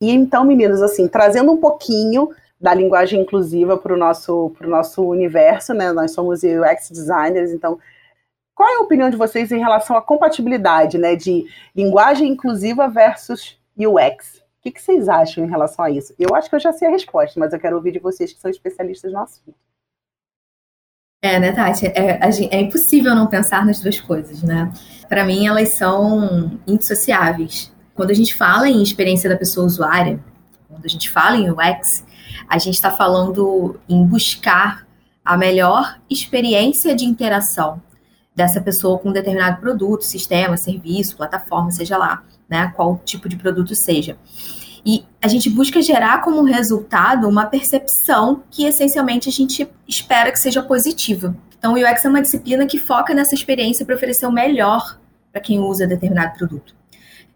E 0.00 0.10
então, 0.10 0.44
meninos, 0.44 0.82
assim, 0.82 1.08
trazendo 1.08 1.52
um 1.52 1.56
pouquinho 1.56 2.30
da 2.60 2.74
linguagem 2.74 3.20
inclusiva 3.20 3.76
para 3.76 3.94
o 3.94 3.96
nosso, 3.96 4.54
nosso 4.60 5.02
universo, 5.02 5.72
né? 5.74 5.92
Nós 5.92 6.12
somos 6.12 6.42
UX 6.42 6.90
designers, 6.90 7.50
então 7.50 7.78
qual 8.56 8.70
é 8.70 8.76
a 8.76 8.80
opinião 8.80 9.10
de 9.10 9.18
vocês 9.18 9.52
em 9.52 9.58
relação 9.58 9.98
à 9.98 10.02
compatibilidade, 10.02 10.96
né, 10.96 11.14
de 11.14 11.44
linguagem 11.74 12.32
inclusiva 12.32 12.88
versus 12.88 13.60
UX? 13.76 14.38
O 14.38 14.62
que, 14.62 14.70
que 14.70 14.80
vocês 14.80 15.10
acham 15.10 15.44
em 15.44 15.48
relação 15.48 15.84
a 15.84 15.90
isso? 15.90 16.14
Eu 16.18 16.34
acho 16.34 16.48
que 16.48 16.56
eu 16.56 16.60
já 16.60 16.72
sei 16.72 16.88
a 16.88 16.90
resposta, 16.90 17.38
mas 17.38 17.52
eu 17.52 17.60
quero 17.60 17.76
ouvir 17.76 17.92
de 17.92 17.98
vocês 17.98 18.32
que 18.32 18.40
são 18.40 18.50
especialistas 18.50 19.12
no 19.12 19.18
assunto. 19.18 19.54
É, 21.22 21.40
né, 21.40 21.52
Tati? 21.52 21.86
É, 21.86 22.20
é, 22.50 22.60
impossível 22.60 23.14
não 23.14 23.26
pensar 23.26 23.64
nas 23.64 23.80
duas 23.80 24.00
coisas, 24.00 24.42
né? 24.42 24.70
Para 25.08 25.24
mim, 25.24 25.46
elas 25.46 25.70
são 25.70 26.60
indissociáveis. 26.66 27.72
Quando 27.94 28.10
a 28.10 28.14
gente 28.14 28.34
fala 28.34 28.68
em 28.68 28.82
experiência 28.82 29.28
da 29.28 29.36
pessoa 29.36 29.66
usuária, 29.66 30.20
quando 30.68 30.84
a 30.84 30.88
gente 30.88 31.08
fala 31.10 31.36
em 31.36 31.50
UX, 31.50 32.04
a 32.48 32.58
gente 32.58 32.74
está 32.74 32.90
falando 32.90 33.80
em 33.88 34.04
buscar 34.04 34.86
a 35.24 35.36
melhor 35.36 35.98
experiência 36.08 36.94
de 36.94 37.04
interação 37.04 37.82
dessa 38.34 38.60
pessoa 38.60 38.98
com 38.98 39.08
um 39.08 39.12
determinado 39.12 39.60
produto, 39.60 40.02
sistema, 40.02 40.56
serviço, 40.56 41.16
plataforma, 41.16 41.70
seja 41.70 41.96
lá, 41.96 42.22
né, 42.48 42.70
qual 42.76 43.00
tipo 43.04 43.28
de 43.28 43.36
produto 43.36 43.74
seja. 43.74 44.18
E 44.86 45.04
a 45.20 45.26
gente 45.26 45.50
busca 45.50 45.82
gerar 45.82 46.20
como 46.22 46.44
resultado 46.44 47.28
uma 47.28 47.46
percepção 47.46 48.44
que 48.48 48.64
essencialmente 48.64 49.28
a 49.28 49.32
gente 49.32 49.68
espera 49.88 50.30
que 50.30 50.38
seja 50.38 50.62
positiva. 50.62 51.36
Então, 51.58 51.74
o 51.74 51.76
UX 51.76 52.04
é 52.04 52.08
uma 52.08 52.22
disciplina 52.22 52.64
que 52.66 52.78
foca 52.78 53.12
nessa 53.12 53.34
experiência 53.34 53.84
para 53.84 53.96
oferecer 53.96 54.26
o 54.26 54.30
melhor 54.30 54.96
para 55.32 55.40
quem 55.40 55.58
usa 55.58 55.88
determinado 55.88 56.38
produto. 56.38 56.72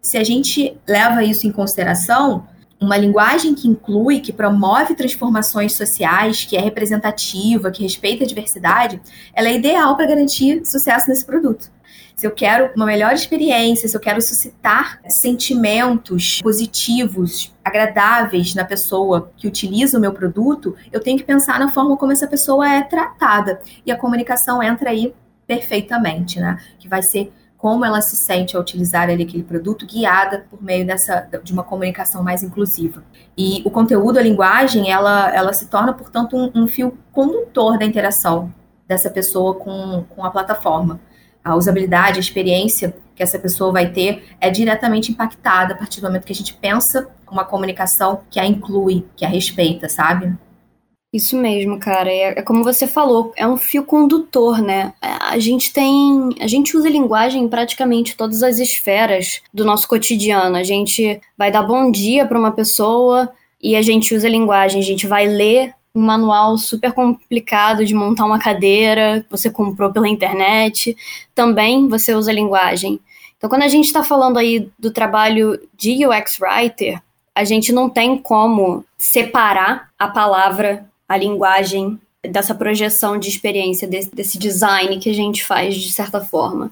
Se 0.01 0.17
a 0.17 0.23
gente 0.23 0.79
leva 0.87 1.25
isso 1.25 1.45
em 1.45 1.51
consideração, 1.51 2.47
uma 2.81 2.97
linguagem 2.97 3.55
que 3.55 3.69
inclui, 3.69 4.21
que 4.21 4.33
promove 4.33 4.95
transformações 4.95 5.75
sociais, 5.75 6.45
que 6.45 6.57
é 6.57 6.61
representativa, 6.61 7.71
que 7.71 7.83
respeita 7.83 8.25
a 8.25 8.27
diversidade, 8.27 9.01
ela 9.35 9.49
é 9.49 9.57
ideal 9.57 9.97
para 9.97 10.07
garantir 10.07 10.65
sucesso 10.65 11.09
nesse 11.09 11.25
produto. 11.25 11.71
Se 12.17 12.27
eu 12.27 12.31
quero 12.31 12.71
uma 12.77 12.85
melhor 12.87 13.13
experiência, 13.13 13.89
se 13.89 13.97
eu 13.97 14.01
quero 14.01 14.21
suscitar 14.21 15.01
sentimentos 15.09 16.41
positivos, 16.43 17.55
agradáveis 17.65 18.55
na 18.55 18.65
pessoa 18.65 19.31
que 19.37 19.49
utiliza 19.49 19.97
o 19.97 20.01
meu 20.01 20.13
produto, 20.13 20.77
eu 20.93 21.01
tenho 21.01 21.17
que 21.17 21.25
pensar 21.25 21.59
na 21.59 21.71
forma 21.71 21.97
como 21.97 22.13
essa 22.13 22.27
pessoa 22.27 22.71
é 22.71 22.83
tratada. 22.83 23.61
E 23.87 23.91
a 23.91 23.97
comunicação 23.97 24.63
entra 24.63 24.91
aí 24.91 25.15
perfeitamente, 25.47 26.39
né? 26.39 26.59
Que 26.79 26.89
vai 26.89 27.03
ser 27.03 27.33
como 27.61 27.85
ela 27.85 28.01
se 28.01 28.17
sente 28.17 28.57
ao 28.57 28.63
utilizar 28.63 29.11
ali 29.11 29.23
aquele 29.23 29.43
produto, 29.43 29.87
guiada 29.87 30.47
por 30.49 30.63
meio 30.63 30.87
dessa 30.87 31.29
de 31.45 31.53
uma 31.53 31.63
comunicação 31.63 32.23
mais 32.23 32.43
inclusiva. 32.43 33.05
E 33.37 33.61
o 33.67 33.71
conteúdo, 33.71 34.19
a 34.19 34.23
linguagem, 34.23 34.91
ela, 34.91 35.31
ela 35.35 35.53
se 35.53 35.67
torna, 35.67 35.93
portanto, 35.93 36.35
um, 36.35 36.51
um 36.55 36.67
fio 36.67 36.97
condutor 37.13 37.79
da 37.79 37.85
interação 37.85 38.51
dessa 38.89 39.11
pessoa 39.11 39.55
com, 39.55 40.05
com 40.09 40.25
a 40.25 40.31
plataforma. 40.31 41.01
A 41.45 41.55
usabilidade, 41.55 42.17
a 42.17 42.21
experiência 42.21 42.97
que 43.15 43.23
essa 43.23 43.39
pessoa 43.39 43.71
vai 43.71 43.91
ter 43.91 44.25
é 44.41 44.49
diretamente 44.51 45.13
impactada 45.13 45.75
a 45.75 45.77
partir 45.77 46.01
do 46.01 46.07
momento 46.07 46.25
que 46.25 46.33
a 46.33 46.37
gente 46.37 46.55
pensa 46.55 47.09
uma 47.31 47.45
comunicação 47.45 48.23
que 48.31 48.41
a 48.41 48.47
inclui, 48.47 49.07
que 49.15 49.25
a 49.25 49.29
respeita, 49.29 49.87
sabe? 49.87 50.35
Isso 51.13 51.37
mesmo, 51.37 51.79
cara. 51.79 52.09
É, 52.09 52.39
é, 52.39 52.43
como 52.43 52.63
você 52.63 52.87
falou, 52.87 53.33
é 53.37 53.47
um 53.47 53.57
fio 53.57 53.85
condutor, 53.85 54.63
né? 54.63 54.93
A 55.01 55.39
gente 55.41 55.73
tem. 55.73 56.31
A 56.41 56.47
gente 56.47 56.77
usa 56.77 56.89
linguagem 56.89 57.43
em 57.43 57.49
praticamente 57.49 58.17
todas 58.17 58.45
as 58.45 58.59
esferas 58.59 59.43
do 59.53 59.65
nosso 59.65 59.89
cotidiano. 59.89 60.57
A 60.57 60.63
gente 60.63 61.21
vai 61.37 61.51
dar 61.51 61.63
bom 61.65 61.91
dia 61.91 62.25
para 62.27 62.39
uma 62.39 62.53
pessoa 62.53 63.29
e 63.61 63.75
a 63.75 63.83
gente 63.83 64.15
usa 64.15 64.29
linguagem. 64.29 64.81
A 64.81 64.85
gente 64.85 65.09
vai 65.09 65.27
ler 65.27 65.75
um 65.93 66.01
manual 66.01 66.57
super 66.57 66.93
complicado 66.93 67.85
de 67.85 67.93
montar 67.93 68.25
uma 68.25 68.39
cadeira 68.39 69.23
que 69.23 69.31
você 69.31 69.51
comprou 69.51 69.93
pela 69.93 70.09
internet. 70.09 70.97
Também 71.35 71.89
você 71.89 72.15
usa 72.15 72.33
linguagem. 72.33 73.01
Então, 73.37 73.51
quando 73.51 73.63
a 73.63 73.69
gente 73.69 73.87
está 73.87 74.05
falando 74.05 74.39
aí 74.39 74.71
do 74.79 74.93
trabalho 74.93 75.59
de 75.77 76.07
UX 76.07 76.39
Writer, 76.41 77.03
a 77.35 77.43
gente 77.43 77.73
não 77.73 77.89
tem 77.89 78.19
como 78.19 78.85
separar 78.97 79.89
a 79.99 80.07
palavra 80.07 80.90
a 81.11 81.17
linguagem 81.17 82.01
dessa 82.23 82.55
projeção 82.55 83.19
de 83.19 83.29
experiência, 83.29 83.89
desse, 83.89 84.15
desse 84.15 84.39
design 84.39 84.97
que 85.01 85.11
a 85.11 85.13
gente 85.13 85.45
faz 85.45 85.75
de 85.75 85.91
certa 85.91 86.21
forma. 86.21 86.71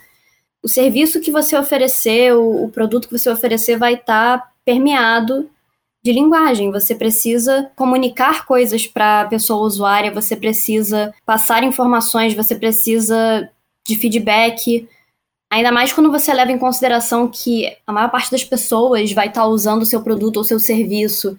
O 0.62 0.68
serviço 0.68 1.21
que 1.21 1.33
você 1.33 1.59
oferecer, 1.59 2.37
o, 2.37 2.66
o 2.66 2.68
produto 2.68 3.09
que 3.09 3.18
você 3.18 3.28
oferecer 3.28 3.76
vai 3.76 3.95
estar 3.95 4.38
tá 4.38 4.50
permeado 4.64 5.50
de 6.04 6.12
linguagem. 6.12 6.71
Você 6.71 6.95
precisa 6.95 7.68
comunicar 7.75 8.47
coisas 8.47 8.87
para 8.87 9.23
a 9.23 9.25
pessoa 9.25 9.66
usuária, 9.66 10.14
você 10.14 10.37
precisa 10.37 11.12
passar 11.26 11.64
informações, 11.64 12.33
você 12.33 12.54
precisa 12.54 13.50
de 13.85 13.97
feedback. 13.97 14.88
Ainda 15.50 15.73
mais 15.73 15.92
quando 15.92 16.12
você 16.12 16.33
leva 16.33 16.52
em 16.52 16.59
consideração 16.59 17.26
que 17.26 17.76
a 17.85 17.92
maior 17.92 18.09
parte 18.09 18.30
das 18.30 18.45
pessoas 18.45 19.11
vai 19.11 19.26
estar 19.26 19.40
tá 19.40 19.47
usando 19.49 19.83
o 19.83 19.87
seu 19.87 20.00
produto 20.00 20.37
ou 20.37 20.45
seu 20.45 20.61
serviço 20.61 21.37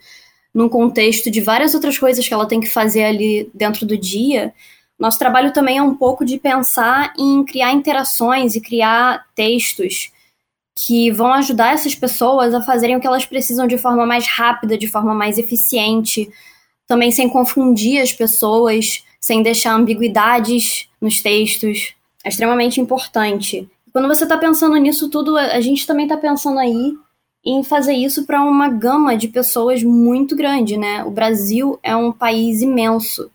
num 0.54 0.70
contexto 0.70 1.30
de 1.30 1.42
várias 1.42 1.74
outras 1.74 1.98
coisas 1.98 2.28
que 2.28 2.34
ela 2.34 2.48
tem 2.48 2.60
que 2.60 2.70
fazer 2.70 3.04
ali 3.04 3.50
dentro 3.54 3.86
do 3.86 3.98
dia, 3.98 4.54
nosso 5.00 5.18
trabalho 5.18 5.54
também 5.54 5.78
é 5.78 5.82
um 5.82 5.96
pouco 5.96 6.26
de 6.26 6.38
pensar 6.38 7.14
em 7.18 7.44
criar 7.46 7.72
interações 7.72 8.56
e 8.56 8.62
criar 8.62 9.26
textos 9.34 10.12
que 10.76 11.12
vão 11.12 11.34
ajudar 11.34 11.74
essas 11.74 11.96
pessoas 11.96 12.54
a 12.54 12.62
fazerem 12.62 12.96
o 12.96 13.00
que 13.00 13.08
elas 13.08 13.26
precisam 13.26 13.68
de 13.68 13.78
forma 13.78 14.06
mais 14.06 14.28
rápida, 14.28 14.78
de 14.78 14.88
forma 14.88 15.14
mais 15.14 15.38
eficiente, 15.38 16.30
também 16.88 17.12
sem 17.12 17.30
confundir 17.30 18.02
as 18.02 18.12
pessoas, 18.12 19.04
sem 19.20 19.42
deixar 19.42 19.74
ambiguidades 19.74 20.90
nos 21.00 21.22
textos. 21.22 21.94
É 22.24 22.30
extremamente 22.30 22.82
importante. 22.82 23.70
Quando 23.92 24.08
você 24.08 24.24
está 24.24 24.38
pensando 24.38 24.76
nisso 24.78 25.10
tudo, 25.10 25.38
a 25.38 25.62
gente 25.62 25.86
também 25.86 26.06
está 26.06 26.18
pensando 26.18 26.60
aí 26.60 26.94
em 27.52 27.64
fazer 27.64 27.94
isso 27.94 28.26
para 28.26 28.42
uma 28.44 28.70
gama 28.70 29.18
de 29.18 29.28
pessoas 29.28 29.84
muito 29.84 30.36
grande, 30.36 30.78
né? 30.78 31.04
O 31.04 31.12
Brasil 31.12 31.80
é 31.82 31.96
um 31.96 32.12
país 32.12 32.62
imenso. 32.62 33.30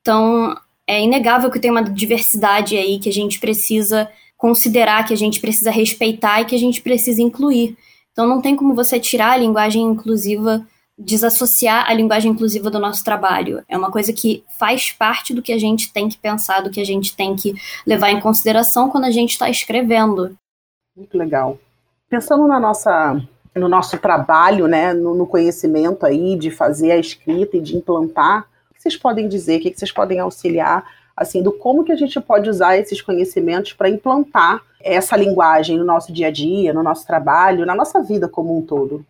Então, 0.00 0.56
é 0.86 1.02
inegável 1.02 1.50
que 1.50 1.60
tem 1.60 1.70
uma 1.70 1.82
diversidade 1.82 2.76
aí 2.76 2.98
que 2.98 3.08
a 3.08 3.12
gente 3.12 3.38
precisa 3.38 4.10
considerar, 4.36 5.04
que 5.06 5.14
a 5.14 5.16
gente 5.16 5.40
precisa 5.40 5.70
respeitar 5.70 6.40
e 6.40 6.44
que 6.44 6.54
a 6.54 6.58
gente 6.58 6.80
precisa 6.80 7.22
incluir. 7.22 7.76
Então, 8.12 8.26
não 8.26 8.40
tem 8.40 8.56
como 8.56 8.74
você 8.74 8.98
tirar 8.98 9.32
a 9.32 9.36
linguagem 9.36 9.82
inclusiva 9.82 10.66
desassociar 10.98 11.90
a 11.90 11.94
linguagem 11.94 12.30
inclusiva 12.30 12.70
do 12.70 12.78
nosso 12.78 13.02
trabalho. 13.02 13.62
É 13.68 13.76
uma 13.76 13.90
coisa 13.90 14.12
que 14.12 14.44
faz 14.58 14.92
parte 14.92 15.34
do 15.34 15.42
que 15.42 15.52
a 15.52 15.58
gente 15.58 15.92
tem 15.92 16.08
que 16.08 16.18
pensar, 16.18 16.60
do 16.60 16.70
que 16.70 16.80
a 16.80 16.84
gente 16.84 17.16
tem 17.16 17.34
que 17.34 17.54
levar 17.86 18.10
em 18.10 18.20
consideração 18.20 18.88
quando 18.88 19.04
a 19.04 19.10
gente 19.10 19.30
está 19.30 19.48
escrevendo. 19.48 20.36
Muito 20.96 21.16
legal. 21.16 21.58
Pensando 22.08 22.46
na 22.46 22.60
nossa, 22.60 23.20
no 23.54 23.68
nosso 23.68 23.98
trabalho, 23.98 24.66
né, 24.66 24.92
no, 24.92 25.14
no 25.14 25.26
conhecimento 25.26 26.06
aí 26.06 26.36
de 26.36 26.50
fazer 26.50 26.92
a 26.92 26.96
escrita 26.96 27.56
e 27.56 27.60
de 27.60 27.76
implantar, 27.76 28.46
o 28.70 28.74
que 28.74 28.82
vocês 28.82 28.96
podem 28.96 29.28
dizer, 29.28 29.58
o 29.58 29.60
que 29.60 29.74
vocês 29.74 29.92
podem 29.92 30.18
auxiliar, 30.20 30.84
assim, 31.16 31.42
do 31.42 31.52
como 31.52 31.84
que 31.84 31.92
a 31.92 31.96
gente 31.96 32.18
pode 32.20 32.48
usar 32.48 32.78
esses 32.78 33.00
conhecimentos 33.00 33.72
para 33.72 33.90
implantar 33.90 34.62
essa 34.80 35.16
linguagem 35.16 35.78
no 35.78 35.84
nosso 35.84 36.12
dia 36.12 36.28
a 36.28 36.30
dia, 36.30 36.72
no 36.72 36.82
nosso 36.82 37.06
trabalho, 37.06 37.66
na 37.66 37.74
nossa 37.74 38.02
vida 38.02 38.28
como 38.28 38.56
um 38.56 38.62
todo? 38.62 39.04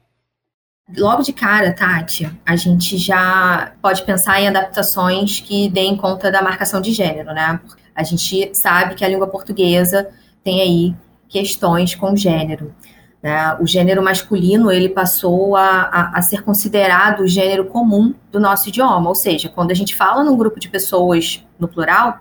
Logo 0.97 1.23
de 1.23 1.33
cara, 1.33 1.73
Tati, 1.73 2.29
a 2.45 2.57
gente 2.57 2.99
já 2.99 3.73
pode 3.81 4.03
pensar 4.03 4.41
em 4.41 4.49
adaptações 4.49 5.41
que 5.41 5.69
deem 5.71 5.97
conta 5.97 6.31
da 6.31 6.43
marcação 6.43 6.81
de 6.81 6.93
gênero, 6.93 7.33
né? 7.33 7.61
A 7.95 8.03
gente 8.03 8.55
sabe 8.55 8.95
que 8.95 9.05
a 9.05 9.09
língua 9.09 9.29
portuguesa 9.29 10.11
tem 10.43 10.61
aí 10.61 10.95
questões 11.29 11.95
com 11.95 12.17
gênero. 12.17 12.75
Né? 13.23 13.57
O 13.61 13.67
gênero 13.67 14.03
masculino 14.03 14.71
ele 14.71 14.89
passou 14.89 15.55
a, 15.55 15.83
a, 15.83 16.19
a, 16.19 16.23
ser 16.23 16.43
considerado 16.43 17.21
o 17.21 17.29
gênero 17.29 17.67
comum 17.67 18.13
do 18.33 18.41
nosso 18.41 18.69
idioma, 18.69 19.09
ou 19.09 19.15
seja, 19.15 19.49
quando 19.49 19.71
a 19.71 19.75
gente 19.75 19.95
fala 19.95 20.25
num 20.25 20.37
grupo 20.37 20.59
de 20.59 20.69
pessoas 20.69 21.47
no 21.59 21.69
plural, 21.69 22.19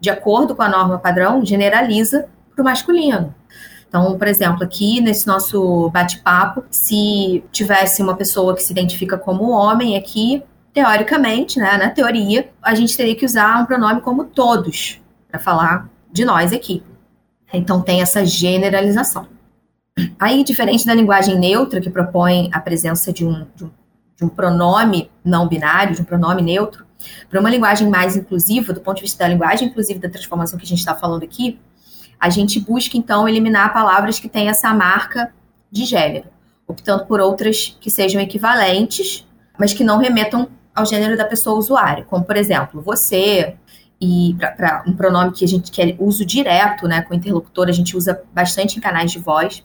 de 0.00 0.08
acordo 0.08 0.56
com 0.56 0.62
a 0.62 0.68
norma 0.68 0.98
padrão, 0.98 1.44
generaliza 1.44 2.26
para 2.54 2.62
o 2.62 2.64
masculino. 2.64 3.34
Então, 3.86 4.16
por 4.16 4.28
exemplo, 4.28 4.62
aqui 4.62 5.00
nesse 5.00 5.26
nosso 5.26 5.90
bate-papo, 5.90 6.64
se 6.70 7.44
tivesse 7.50 8.00
uma 8.00 8.14
pessoa 8.14 8.54
que 8.54 8.62
se 8.62 8.72
identifica 8.72 9.18
como 9.18 9.50
homem 9.50 9.96
aqui, 9.96 10.42
teoricamente, 10.72 11.58
né, 11.58 11.76
na 11.76 11.90
teoria, 11.90 12.48
a 12.62 12.74
gente 12.74 12.96
teria 12.96 13.16
que 13.16 13.26
usar 13.26 13.60
um 13.60 13.66
pronome 13.66 14.00
como 14.00 14.24
todos 14.24 15.00
para 15.28 15.40
falar 15.40 15.90
de 16.10 16.24
nós 16.24 16.52
aqui. 16.52 16.82
Então 17.52 17.82
tem 17.82 18.00
essa 18.00 18.24
generalização. 18.24 19.26
Aí, 20.18 20.44
diferente 20.44 20.86
da 20.86 20.94
linguagem 20.94 21.38
neutra, 21.38 21.80
que 21.80 21.90
propõe 21.90 22.48
a 22.52 22.60
presença 22.60 23.12
de 23.12 23.24
um, 23.24 23.46
de 23.54 23.64
um, 23.64 23.70
de 24.16 24.24
um 24.24 24.28
pronome 24.28 25.10
não 25.24 25.48
binário, 25.48 25.94
de 25.94 26.02
um 26.02 26.04
pronome 26.04 26.42
neutro, 26.42 26.86
para 27.28 27.40
uma 27.40 27.50
linguagem 27.50 27.88
mais 27.88 28.16
inclusiva, 28.16 28.72
do 28.72 28.80
ponto 28.80 28.96
de 28.96 29.02
vista 29.02 29.24
da 29.24 29.28
linguagem 29.28 29.68
inclusiva 29.68 30.00
da 30.00 30.08
transformação 30.08 30.58
que 30.58 30.64
a 30.64 30.68
gente 30.68 30.78
está 30.78 30.94
falando 30.94 31.22
aqui, 31.22 31.58
a 32.18 32.28
gente 32.28 32.60
busca, 32.60 32.98
então, 32.98 33.26
eliminar 33.26 33.72
palavras 33.72 34.18
que 34.18 34.28
têm 34.28 34.48
essa 34.48 34.72
marca 34.74 35.32
de 35.70 35.84
gênero, 35.86 36.26
optando 36.66 37.06
por 37.06 37.20
outras 37.20 37.76
que 37.80 37.90
sejam 37.90 38.20
equivalentes, 38.20 39.26
mas 39.58 39.72
que 39.72 39.82
não 39.82 39.98
remetam 39.98 40.48
ao 40.74 40.84
gênero 40.84 41.16
da 41.16 41.24
pessoa 41.24 41.58
usuária, 41.58 42.04
como, 42.04 42.24
por 42.24 42.36
exemplo, 42.36 42.80
você, 42.82 43.56
e 44.00 44.36
para 44.56 44.84
um 44.86 44.94
pronome 44.94 45.32
que 45.32 45.44
a 45.44 45.48
gente 45.48 45.70
quer 45.70 45.96
uso 45.98 46.24
direto, 46.24 46.86
né, 46.86 47.02
com 47.02 47.14
o 47.14 47.16
interlocutor, 47.16 47.68
a 47.68 47.72
gente 47.72 47.96
usa 47.96 48.22
bastante 48.32 48.78
em 48.78 48.80
canais 48.80 49.10
de 49.10 49.18
voz. 49.18 49.64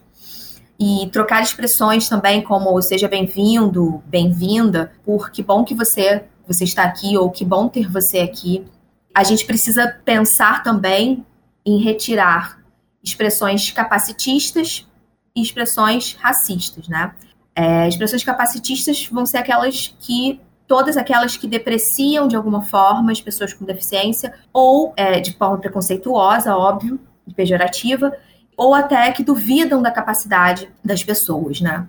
E 0.79 1.09
trocar 1.11 1.41
expressões 1.41 2.09
também 2.09 2.41
como 2.41 2.81
seja 2.81 3.07
bem-vindo, 3.07 4.03
bem-vinda, 4.05 4.91
por 5.05 5.31
que 5.31 5.41
bom 5.41 5.63
que 5.63 5.73
você 5.73 6.23
você 6.47 6.63
está 6.63 6.83
aqui 6.83 7.17
ou 7.17 7.29
que 7.29 7.43
bom 7.43 7.67
ter 7.67 7.89
você 7.89 8.19
aqui. 8.19 8.65
A 9.13 9.23
gente 9.23 9.45
precisa 9.45 9.99
pensar 10.05 10.63
também 10.63 11.25
em 11.65 11.81
retirar 11.81 12.59
expressões 13.03 13.71
capacitistas 13.71 14.87
e 15.35 15.41
expressões 15.41 16.15
racistas, 16.19 16.87
né? 16.87 17.13
É, 17.55 17.87
expressões 17.87 18.23
capacitistas 18.23 19.07
vão 19.07 19.25
ser 19.25 19.37
aquelas 19.37 19.95
que 19.99 20.39
todas 20.67 20.97
aquelas 20.97 21.37
que 21.37 21.47
depreciam 21.47 22.27
de 22.27 22.35
alguma 22.35 22.61
forma 22.61 23.11
as 23.11 23.21
pessoas 23.21 23.53
com 23.53 23.63
deficiência 23.63 24.33
ou 24.51 24.93
é, 24.97 25.19
de 25.19 25.33
forma 25.33 25.59
preconceituosa, 25.59 26.55
óbvio, 26.55 26.99
pejorativa, 27.35 28.11
ou 28.57 28.73
até 28.73 29.11
que 29.11 29.23
duvidam 29.23 29.81
da 29.81 29.91
capacidade 29.91 30.69
das 30.83 31.03
pessoas, 31.03 31.61
né? 31.61 31.87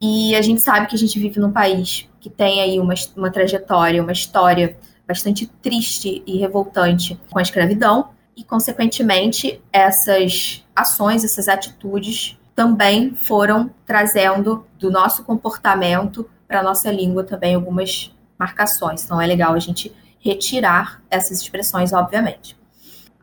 E 0.00 0.34
a 0.36 0.42
gente 0.42 0.60
sabe 0.60 0.86
que 0.86 0.94
a 0.94 0.98
gente 0.98 1.18
vive 1.18 1.40
num 1.40 1.52
país 1.52 2.08
que 2.20 2.28
tem 2.28 2.60
aí 2.60 2.78
uma, 2.78 2.94
uma 3.16 3.30
trajetória, 3.30 4.02
uma 4.02 4.12
história 4.12 4.76
bastante 5.06 5.46
triste 5.46 6.22
e 6.26 6.36
revoltante 6.38 7.18
com 7.30 7.38
a 7.38 7.42
escravidão, 7.42 8.10
e, 8.36 8.44
consequentemente, 8.44 9.62
essas 9.72 10.62
ações, 10.74 11.24
essas 11.24 11.48
atitudes 11.48 12.38
também 12.54 13.14
foram 13.14 13.70
trazendo 13.86 14.66
do 14.78 14.90
nosso 14.90 15.24
comportamento 15.24 16.28
para 16.46 16.60
a 16.60 16.62
nossa 16.62 16.90
língua 16.90 17.24
também 17.24 17.54
algumas 17.54 18.14
marcações. 18.38 19.04
Então, 19.04 19.20
é 19.20 19.26
legal 19.26 19.54
a 19.54 19.58
gente 19.58 19.90
retirar 20.18 21.02
essas 21.10 21.40
expressões, 21.40 21.92
obviamente. 21.92 22.56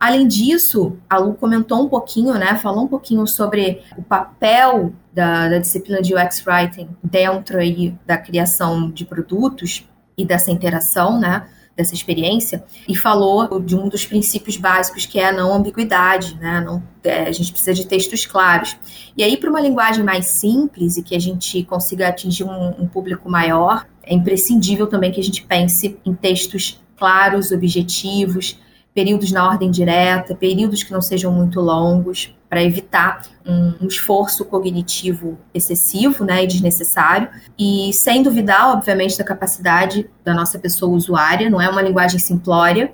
Além 0.03 0.27
disso, 0.27 0.97
a 1.09 1.17
Lu 1.17 1.33
comentou 1.33 1.81
um 1.81 1.87
pouquinho, 1.87 2.33
né, 2.33 2.57
falou 2.57 2.83
um 2.83 2.87
pouquinho 2.89 3.25
sobre 3.25 3.81
o 3.97 4.03
papel 4.03 4.91
da, 5.13 5.47
da 5.47 5.59
disciplina 5.59 6.01
de 6.01 6.13
UX 6.13 6.43
Writing 6.45 6.89
dentro 7.01 7.57
aí 7.57 7.95
da 8.05 8.17
criação 8.17 8.91
de 8.91 9.05
produtos 9.05 9.87
e 10.17 10.25
dessa 10.25 10.51
interação, 10.51 11.17
né, 11.17 11.47
dessa 11.73 11.93
experiência 11.93 12.65
e 12.85 12.97
falou 12.97 13.61
de 13.61 13.77
um 13.77 13.87
dos 13.87 14.05
princípios 14.05 14.57
básicos 14.57 15.05
que 15.05 15.21
é 15.21 15.29
a 15.29 15.31
não 15.31 15.53
ambiguidade, 15.53 16.35
né? 16.35 16.59
Não, 16.59 16.83
é, 17.01 17.21
a 17.21 17.31
gente 17.31 17.53
precisa 17.53 17.73
de 17.73 17.87
textos 17.87 18.25
claros. 18.25 18.75
E 19.15 19.23
aí, 19.23 19.37
para 19.37 19.49
uma 19.49 19.61
linguagem 19.61 20.03
mais 20.03 20.25
simples 20.25 20.97
e 20.97 21.01
que 21.01 21.15
a 21.15 21.19
gente 21.19 21.63
consiga 21.63 22.09
atingir 22.09 22.43
um, 22.43 22.81
um 22.81 22.87
público 22.89 23.29
maior, 23.29 23.87
é 24.03 24.13
imprescindível 24.13 24.85
também 24.85 25.13
que 25.13 25.21
a 25.21 25.23
gente 25.23 25.45
pense 25.45 25.97
em 26.05 26.13
textos 26.13 26.83
claros, 26.97 27.51
objetivos, 27.51 28.59
períodos 28.93 29.31
na 29.31 29.47
ordem 29.47 29.71
direta, 29.71 30.35
períodos 30.35 30.83
que 30.83 30.91
não 30.91 31.01
sejam 31.01 31.31
muito 31.31 31.59
longos, 31.59 32.35
para 32.49 32.63
evitar 32.63 33.23
um, 33.43 33.87
esforço 33.87 34.45
cognitivo 34.45 35.39
excessivo 35.53 36.23
né, 36.23 36.43
e 36.43 36.47
desnecessário, 36.47 37.27
e 37.57 37.91
sem 37.93 38.21
duvidar, 38.21 38.69
obviamente, 38.69 39.17
da 39.17 39.23
capacidade 39.23 40.07
da 40.23 40.35
nossa 40.35 40.59
pessoa 40.59 40.95
usuária, 40.95 41.49
não 41.49 41.59
é 41.59 41.67
uma 41.67 41.81
linguagem 41.81 42.19
simplória, 42.19 42.93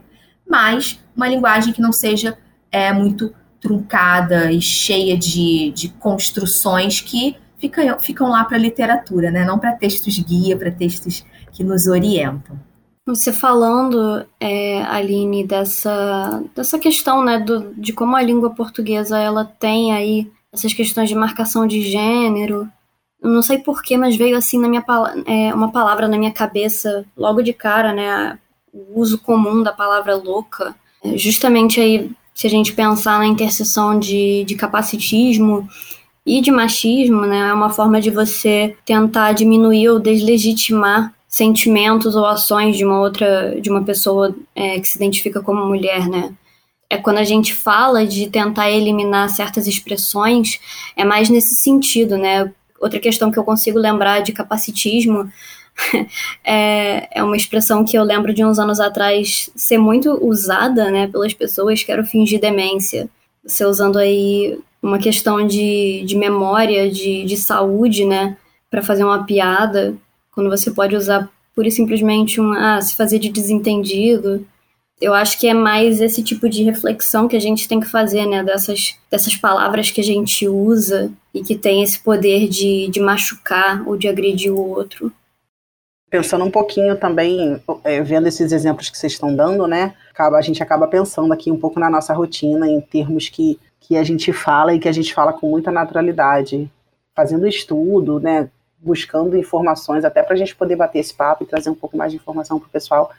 mas 0.50 1.00
uma 1.14 1.28
linguagem 1.28 1.74
que 1.74 1.82
não 1.82 1.92
seja 1.92 2.38
é, 2.72 2.94
muito 2.94 3.34
truncada 3.60 4.50
e 4.50 4.62
cheia 4.62 5.18
de, 5.18 5.72
de 5.76 5.90
construções 5.90 7.02
que 7.02 7.36
ficam, 7.58 8.00
ficam 8.00 8.30
lá 8.30 8.46
para 8.46 8.58
literatura, 8.58 9.30
né? 9.30 9.44
não 9.44 9.60
para 9.60 9.74
textos 9.74 10.18
guia, 10.20 10.58
para 10.58 10.72
textos 10.72 11.26
que 11.52 11.64
nos 11.64 11.88
orientam. 11.88 12.58
Você 13.10 13.34
falando, 13.34 14.24
é, 14.40 14.84
Aline, 14.84 15.44
dessa, 15.44 16.44
dessa 16.56 16.78
questão, 16.78 17.24
né, 17.24 17.40
do, 17.40 17.74
de 17.76 17.92
como 17.92 18.16
a 18.16 18.22
língua 18.22 18.52
portuguesa 18.52 19.18
ela 19.18 19.44
tem 19.44 19.94
aí 19.94 20.32
essas 20.54 20.74
questões 20.74 21.10
de 21.10 21.16
marcação 21.16 21.66
de 21.66 21.82
gênero. 21.82 22.70
Não 23.22 23.42
sei 23.42 23.58
porquê, 23.58 23.98
mas 23.98 24.16
veio 24.16 24.38
assim 24.38 24.60
na 24.60 24.70
minha 24.70 24.86
é, 25.26 25.54
uma 25.54 25.72
palavra 25.72 26.08
na 26.08 26.18
minha 26.18 26.32
cabeça 26.32 27.04
logo 27.18 27.42
de 27.42 27.52
cara, 27.52 27.94
né, 27.94 28.38
o 28.72 29.00
uso 29.00 29.18
comum 29.18 29.64
da 29.64 29.74
palavra 29.74 30.16
louca. 30.16 30.76
É, 31.04 31.18
justamente 31.18 31.82
aí, 31.82 32.12
se 32.36 32.46
a 32.46 32.50
gente 32.50 32.74
pensar 32.74 33.18
na 33.18 33.26
interseção 33.26 33.98
de, 33.98 34.44
de 34.44 34.56
capacitismo 34.56 35.68
e 36.24 36.42
de 36.42 36.52
machismo, 36.52 37.22
né, 37.22 37.50
é 37.50 37.54
uma 37.54 37.72
forma 37.72 38.00
de 38.00 38.12
você 38.12 38.78
tentar 38.86 39.32
diminuir 39.32 39.90
ou 39.90 40.00
deslegitimar 40.00 41.14
sentimentos 41.30 42.16
ou 42.16 42.26
ações 42.26 42.76
de 42.76 42.84
uma 42.84 43.00
outra, 43.00 43.62
de 43.62 43.70
uma 43.70 43.84
pessoa 43.84 44.36
é, 44.56 44.80
que 44.80 44.88
se 44.88 44.98
identifica 44.98 45.42
como 45.42 45.64
mulher, 45.64 46.10
né? 46.10 46.34
É 46.90 46.98
quando 46.98 47.20
a 47.20 47.24
gente 47.24 47.54
fala 47.54 48.04
de 48.04 48.28
tentar 48.28 48.72
eliminar 48.72 49.30
certas 49.30 49.68
expressões, 49.68 50.60
é 50.98 51.06
mais 51.06 51.30
nesse 51.30 51.56
sentido, 51.56 52.18
né? 52.18 52.52
Outra 52.82 53.00
questão 53.00 53.30
que 53.30 53.38
eu 53.38 53.44
consigo 53.44 53.78
lembrar 53.78 54.22
de 54.22 54.34
capacitismo 54.34 55.32
é, 56.44 57.08
é 57.20 57.24
uma 57.24 57.38
expressão 57.38 57.86
que 57.86 57.96
eu 57.96 58.04
lembro 58.04 58.34
de 58.34 58.44
uns 58.44 58.58
anos 58.58 58.80
atrás 58.80 59.52
ser 59.56 59.78
muito 59.78 60.12
usada, 60.26 60.90
né, 60.90 61.08
pelas 61.08 61.34
pessoas, 61.34 61.84
que 61.84 61.92
era 61.92 62.04
fingir 62.04 62.40
demência. 62.40 63.08
Você 63.46 63.64
usando 63.66 64.00
aí 64.00 64.60
uma 64.82 64.98
questão 64.98 65.46
de, 65.46 66.04
de 66.06 66.16
memória, 66.18 66.90
de, 66.90 67.24
de 67.24 67.38
saúde, 67.38 68.04
né, 68.04 68.36
para 68.72 68.82
fazer 68.82 69.04
uma 69.04 69.24
piada 69.26 69.96
quando 70.40 70.50
você 70.50 70.72
pode 70.72 70.96
usar 70.96 71.30
pura 71.54 71.68
e 71.68 71.72
simplesmente 71.72 72.40
um 72.40 72.54
ah, 72.54 72.80
se 72.80 72.96
fazer 72.96 73.20
de 73.20 73.28
desentendido. 73.28 74.48
Eu 75.02 75.14
acho 75.14 75.38
que 75.38 75.50
é 75.50 75.54
mais 75.54 76.00
esse 76.00 76.24
tipo 76.24 76.48
de 76.48 76.64
reflexão 76.64 77.28
que 77.28 77.36
a 77.36 77.40
gente 77.42 77.68
tem 77.68 77.78
que 77.78 77.88
fazer, 77.88 78.26
né? 78.26 78.42
Dessas, 78.42 78.98
dessas 79.12 79.36
palavras 79.36 79.92
que 79.92 80.00
a 80.00 80.04
gente 80.04 80.48
usa 80.48 81.12
e 81.34 81.44
que 81.44 81.58
tem 81.58 81.84
esse 81.84 82.00
poder 82.00 82.48
de, 82.48 82.88
de 82.88 83.02
machucar 83.02 83.86
ou 83.86 83.98
de 83.98 84.08
agredir 84.08 84.54
o 84.54 84.66
outro. 84.66 85.12
Pensando 86.10 86.46
um 86.46 86.52
pouquinho 86.52 86.96
também, 86.96 87.62
é, 87.84 88.02
vendo 88.02 88.28
esses 88.28 88.54
exemplos 88.54 88.90
que 88.90 88.98
vocês 88.98 89.12
estão 89.12 89.36
dando, 89.36 89.68
né? 89.68 89.94
Acaba, 90.10 90.38
a 90.38 90.42
gente 90.42 90.64
acaba 90.64 90.88
pensando 90.88 91.34
aqui 91.34 91.52
um 91.52 91.60
pouco 91.60 91.82
na 91.82 91.90
nossa 91.90 92.14
rotina, 92.14 92.66
em 92.66 92.80
termos 92.80 93.28
que, 93.28 93.60
que 93.82 93.98
a 93.98 94.04
gente 94.04 94.32
fala 94.32 94.74
e 94.74 94.80
que 94.80 94.88
a 94.88 94.94
gente 94.94 95.14
fala 95.14 95.34
com 95.34 95.50
muita 95.50 95.70
naturalidade. 95.70 96.72
Fazendo 97.14 97.46
estudo, 97.46 98.22
né? 98.22 98.50
Buscando 98.82 99.38
informações, 99.38 100.06
até 100.06 100.24
para 100.24 100.34
a 100.34 100.38
gente 100.38 100.56
poder 100.56 100.76
bater 100.76 101.00
esse 101.00 101.14
papo 101.14 101.44
e 101.44 101.48
trazer 101.48 101.70
um 101.70 101.76
pouco 101.76 101.98
mais 101.98 102.12
de 102.12 102.18
informação 102.18 102.60
para 102.60 102.68
o 102.68 102.72
pessoal, 102.72 103.12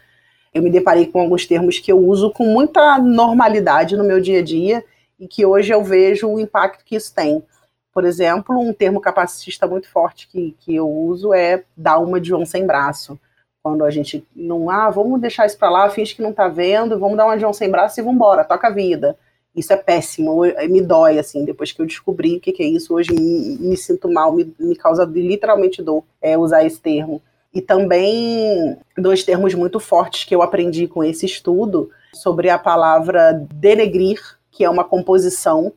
eu 0.53 0.62
me 0.62 0.70
deparei 0.70 1.07
com 1.07 1.20
alguns 1.20 1.46
termos 1.46 1.79
que 1.79 1.92
eu 1.92 1.99
uso 1.99 2.31
com 2.31 2.44
muita 2.44 2.99
normalidade 2.99 3.96
no 3.96 4.05
meu 4.05 4.20
dia 4.20 4.40
a 4.40 4.42
dia 4.42 4.85
e 5.18 5.29
que 5.29 5.44
hoje 5.46 5.73
eu 5.73 5.85
vejo 5.85 6.29
o 6.29 6.40
impacto 6.40 6.85
que 6.85 6.96
isso 6.96 7.14
tem. 7.14 7.44
Por 7.92 8.05
exemplo, 8.05 8.59
um 8.59 8.73
termo 8.73 9.01
capacitista 9.01 9.66
muito 9.66 9.88
forte 9.88 10.29
que, 10.29 10.57
que 10.61 10.75
eu 10.75 10.88
uso 10.88 11.35
é 11.35 11.64
dar 11.77 11.99
uma 11.99 12.20
de 12.20 12.29
João 12.29 12.46
sem 12.46 12.66
braço. 12.66 13.18
Quando 13.62 13.85
a 13.85 13.90
gente 13.90 14.27
não, 14.35 14.70
ah, 14.70 14.88
vamos 14.88 15.20
deixar 15.20 15.46
isso 15.46 15.59
para 15.59 15.70
lá, 15.70 15.90
finge 15.90 16.14
que 16.14 16.23
não 16.23 16.33
tá 16.33 16.49
vendo, 16.49 16.99
vamos 16.99 17.16
dar 17.16 17.27
uma 17.27 17.35
de 17.35 17.42
João 17.42 17.53
sem 17.53 17.70
braço 17.70 18.01
e 18.01 18.03
vamos 18.03 18.16
embora, 18.16 18.44
toca 18.44 18.68
a 18.68 18.73
vida. 18.73 19.16
Isso 19.55 19.73
é 19.73 19.77
péssimo, 19.77 20.43
me 20.69 20.81
dói, 20.81 21.19
assim, 21.19 21.45
depois 21.45 21.73
que 21.73 21.83
eu 21.83 21.87
descobri 21.87 22.37
o 22.37 22.41
que, 22.41 22.53
que 22.53 22.63
é 22.63 22.67
isso, 22.67 22.95
hoje 22.95 23.13
me, 23.13 23.59
me 23.59 23.77
sinto 23.77 24.09
mal, 24.09 24.33
me, 24.33 24.55
me 24.59 24.77
causa 24.77 25.05
literalmente 25.05 25.83
dor 25.83 26.05
é, 26.23 26.39
usar 26.39 26.65
esse 26.65 26.81
termo. 26.81 27.21
E 27.53 27.61
também 27.61 28.79
dois 28.97 29.25
termos 29.25 29.53
muito 29.55 29.81
fortes 29.81 30.25
que 30.25 30.35
eu 30.35 30.41
aprendi 30.41 30.87
com 30.87 31.03
esse 31.03 31.27
estudo 31.27 31.91
sobre 32.15 32.49
a 32.49 32.59
palavra 32.59 33.33
denegrir, 33.55 34.21
que 34.53 34.65
é 34.65 34.71
uma 34.71 34.85
composição. 34.85 35.73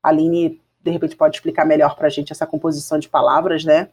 A 0.00 0.10
Aline, 0.10 0.60
de 0.80 0.90
repente, 0.92 1.16
pode 1.16 1.36
explicar 1.36 1.64
melhor 1.64 1.96
para 1.96 2.06
a 2.06 2.10
gente 2.10 2.30
essa 2.30 2.46
composição 2.46 2.96
de 2.96 3.08
palavras, 3.08 3.64
né? 3.64 3.88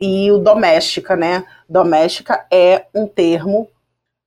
E 0.00 0.30
o 0.30 0.38
doméstica, 0.38 1.16
né? 1.16 1.44
Doméstica 1.68 2.46
é 2.52 2.86
um 2.94 3.08
termo 3.08 3.68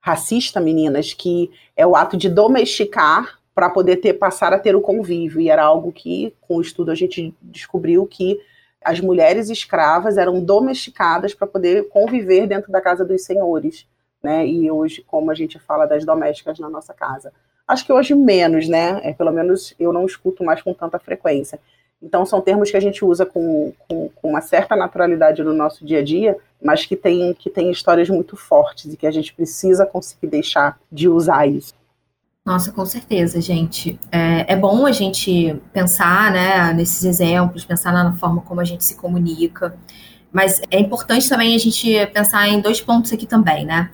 racista, 0.01 0.59
meninas, 0.59 1.13
que 1.13 1.49
é 1.77 1.87
o 1.87 1.95
ato 1.95 2.17
de 2.17 2.27
domesticar 2.27 3.38
para 3.59 3.69
poder 3.69 3.97
ter 3.97 4.13
passar 4.13 4.53
a 4.53 4.57
ter 4.57 4.73
o 4.73 4.79
convívio. 4.79 5.41
E 5.41 5.49
era 5.49 5.61
algo 5.61 5.91
que, 5.91 6.33
com 6.39 6.55
o 6.55 6.61
estudo, 6.61 6.91
a 6.91 6.95
gente 6.95 7.35
descobriu 7.41 8.07
que 8.07 8.39
as 8.81 9.01
mulheres 9.01 9.49
escravas 9.49 10.17
eram 10.17 10.41
domesticadas 10.41 11.33
para 11.33 11.45
poder 11.45 11.89
conviver 11.89 12.47
dentro 12.47 12.71
da 12.71 12.79
casa 12.79 13.03
dos 13.03 13.21
senhores. 13.25 13.85
Né? 14.23 14.47
E 14.47 14.71
hoje, 14.71 15.03
como 15.05 15.29
a 15.29 15.35
gente 15.35 15.59
fala 15.59 15.85
das 15.85 16.05
domésticas 16.05 16.57
na 16.57 16.69
nossa 16.69 16.93
casa. 16.93 17.33
Acho 17.67 17.85
que 17.85 17.91
hoje 17.91 18.15
menos, 18.15 18.69
né? 18.69 19.01
É, 19.03 19.11
pelo 19.11 19.31
menos 19.33 19.75
eu 19.77 19.91
não 19.91 20.05
escuto 20.05 20.41
mais 20.41 20.61
com 20.61 20.73
tanta 20.73 20.97
frequência. 20.97 21.59
Então, 22.01 22.25
são 22.25 22.39
termos 22.39 22.71
que 22.71 22.77
a 22.77 22.79
gente 22.79 23.03
usa 23.03 23.25
com, 23.25 23.73
com, 23.89 24.07
com, 24.07 24.29
uma 24.29 24.39
certa 24.39 24.73
naturalidade 24.73 25.43
no 25.43 25.51
nosso 25.51 25.85
dia 25.85 25.99
a 25.99 26.03
dia, 26.03 26.37
mas 26.63 26.85
que 26.85 26.95
tem, 26.95 27.33
que 27.33 27.49
tem 27.49 27.69
histórias 27.69 28.09
muito 28.09 28.37
fortes 28.37 28.93
e 28.93 28.95
que 28.95 29.05
a 29.05 29.11
gente 29.11 29.33
precisa 29.33 29.85
conseguir 29.85 30.27
deixar 30.27 30.79
de 30.89 31.09
usar 31.09 31.45
isso. 31.45 31.77
Nossa, 32.49 32.71
com 32.71 32.83
certeza, 32.83 33.39
gente. 33.39 33.99
É, 34.11 34.53
é, 34.53 34.55
bom 34.55 34.87
a 34.87 34.91
gente 34.91 35.55
pensar 35.71 36.31
né, 36.31 36.73
nesses 36.73 37.03
exemplos, 37.03 37.63
pensar 37.63 37.93
na 37.93 38.13
forma 38.13 38.41
como 38.41 38.59
a 38.59 38.63
gente 38.63 38.83
se 38.83 38.95
comunica, 38.95 39.77
mas 40.33 40.59
é 40.71 40.79
importante 40.79 41.29
também 41.29 41.53
a 41.53 41.59
gente 41.59 42.07
pensar 42.07 42.49
em 42.49 42.59
dois 42.59 42.81
pontos 42.81 43.13
aqui 43.13 43.27
também, 43.27 43.67
né? 43.67 43.91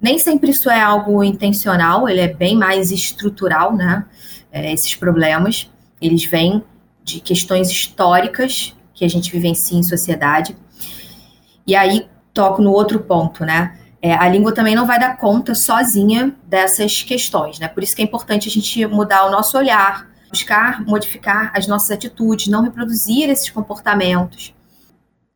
Nem 0.00 0.18
sempre 0.18 0.50
isso 0.50 0.68
é 0.68 0.80
algo 0.80 1.22
intencional, 1.22 2.08
ele 2.08 2.18
é 2.18 2.26
bem 2.26 2.56
mais 2.56 2.90
estrutural, 2.90 3.72
né? 3.72 4.04
É, 4.50 4.72
esses 4.72 4.96
problemas, 4.96 5.70
eles 6.00 6.24
vêm 6.24 6.60
de 7.04 7.20
questões 7.20 7.70
históricas 7.70 8.74
que 8.92 9.04
a 9.04 9.08
gente 9.08 9.30
vivencia 9.30 9.78
em 9.78 9.82
sociedade. 9.84 10.56
E 11.64 11.76
aí 11.76 12.08
toco 12.34 12.62
no 12.62 12.72
outro 12.72 12.98
ponto, 12.98 13.44
né? 13.44 13.78
É, 14.04 14.12
a 14.14 14.28
língua 14.28 14.52
também 14.52 14.74
não 14.74 14.84
vai 14.84 14.98
dar 14.98 15.16
conta 15.16 15.54
sozinha 15.54 16.34
dessas 16.44 17.04
questões, 17.04 17.60
né? 17.60 17.68
Por 17.68 17.84
isso 17.84 17.94
que 17.94 18.02
é 18.02 18.04
importante 18.04 18.48
a 18.48 18.50
gente 18.50 18.84
mudar 18.86 19.24
o 19.26 19.30
nosso 19.30 19.56
olhar, 19.56 20.08
buscar 20.28 20.84
modificar 20.84 21.52
as 21.54 21.68
nossas 21.68 21.92
atitudes, 21.92 22.48
não 22.48 22.62
reproduzir 22.62 23.30
esses 23.30 23.48
comportamentos. 23.48 24.52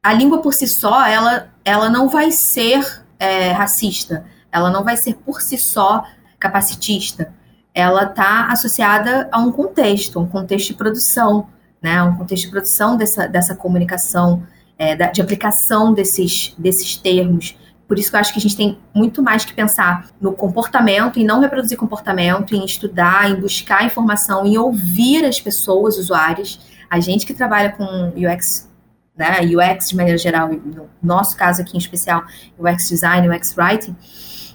A 0.02 0.12
língua 0.12 0.42
por 0.42 0.52
si 0.52 0.66
só, 0.66 1.06
ela, 1.06 1.48
ela 1.64 1.88
não 1.88 2.08
vai 2.08 2.32
ser 2.32 3.04
é, 3.20 3.52
racista, 3.52 4.24
ela 4.50 4.68
não 4.68 4.82
vai 4.82 4.96
ser 4.96 5.14
por 5.14 5.40
si 5.40 5.56
só 5.56 6.04
capacitista. 6.36 7.32
Ela 7.72 8.02
está 8.04 8.48
associada 8.50 9.28
a 9.30 9.38
um 9.38 9.52
contexto, 9.52 10.18
um 10.18 10.26
contexto 10.26 10.68
de 10.68 10.74
produção, 10.74 11.46
né? 11.80 12.02
Um 12.02 12.16
contexto 12.16 12.46
de 12.46 12.50
produção 12.50 12.96
dessa, 12.96 13.28
dessa 13.28 13.54
comunicação, 13.54 14.42
é, 14.76 14.96
de 15.12 15.20
aplicação 15.20 15.92
desses, 15.92 16.52
desses 16.58 16.96
termos 16.96 17.56
por 17.86 17.98
isso 17.98 18.10
que 18.10 18.16
eu 18.16 18.20
acho 18.20 18.32
que 18.32 18.38
a 18.38 18.42
gente 18.42 18.56
tem 18.56 18.78
muito 18.92 19.22
mais 19.22 19.44
que 19.44 19.52
pensar 19.52 20.08
no 20.20 20.32
comportamento, 20.32 21.20
em 21.20 21.24
não 21.24 21.40
reproduzir 21.40 21.78
comportamento, 21.78 22.54
em 22.54 22.64
estudar, 22.64 23.30
em 23.30 23.36
buscar 23.36 23.84
informação, 23.84 24.44
em 24.44 24.58
ouvir 24.58 25.24
as 25.24 25.40
pessoas, 25.40 25.96
usuários. 25.96 26.60
A 26.90 26.98
gente 26.98 27.24
que 27.24 27.32
trabalha 27.32 27.70
com 27.70 28.12
UX, 28.16 28.68
né, 29.16 29.38
UX 29.42 29.90
de 29.90 29.96
maneira 29.96 30.18
geral, 30.18 30.48
no 30.48 30.88
nosso 31.02 31.36
caso 31.36 31.62
aqui 31.62 31.76
em 31.76 31.78
especial, 31.78 32.24
UX 32.58 32.88
Design, 32.88 33.28
UX 33.28 33.54
Writing, 33.56 33.96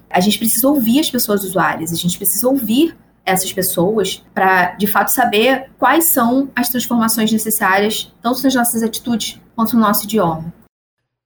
a 0.10 0.20
gente 0.20 0.38
precisa 0.38 0.68
ouvir 0.68 1.00
as 1.00 1.10
pessoas 1.10 1.44
usuárias, 1.44 1.94
a 1.94 1.96
gente 1.96 2.18
precisa 2.18 2.48
ouvir 2.48 2.98
essas 3.26 3.54
pessoas 3.54 4.24
para, 4.34 4.72
de 4.76 4.88
fato, 4.88 5.10
saber 5.10 5.70
quais 5.80 6.06
são 6.06 6.50
as 6.56 6.70
transformações 6.70 7.32
necessárias, 7.32 8.14
tanto 8.22 8.44
nas 8.44 8.56
nossas 8.56 8.84
atitudes 8.84 9.40
quanto 9.56 9.76
no 9.76 9.82
nosso 9.82 10.04
idioma. 10.04 10.54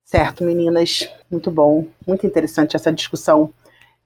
Certo, 0.05 0.43
meninas, 0.43 1.09
muito 1.31 1.49
bom, 1.49 1.87
muito 2.05 2.27
interessante 2.27 2.75
essa 2.75 2.93
discussão. 2.93 3.51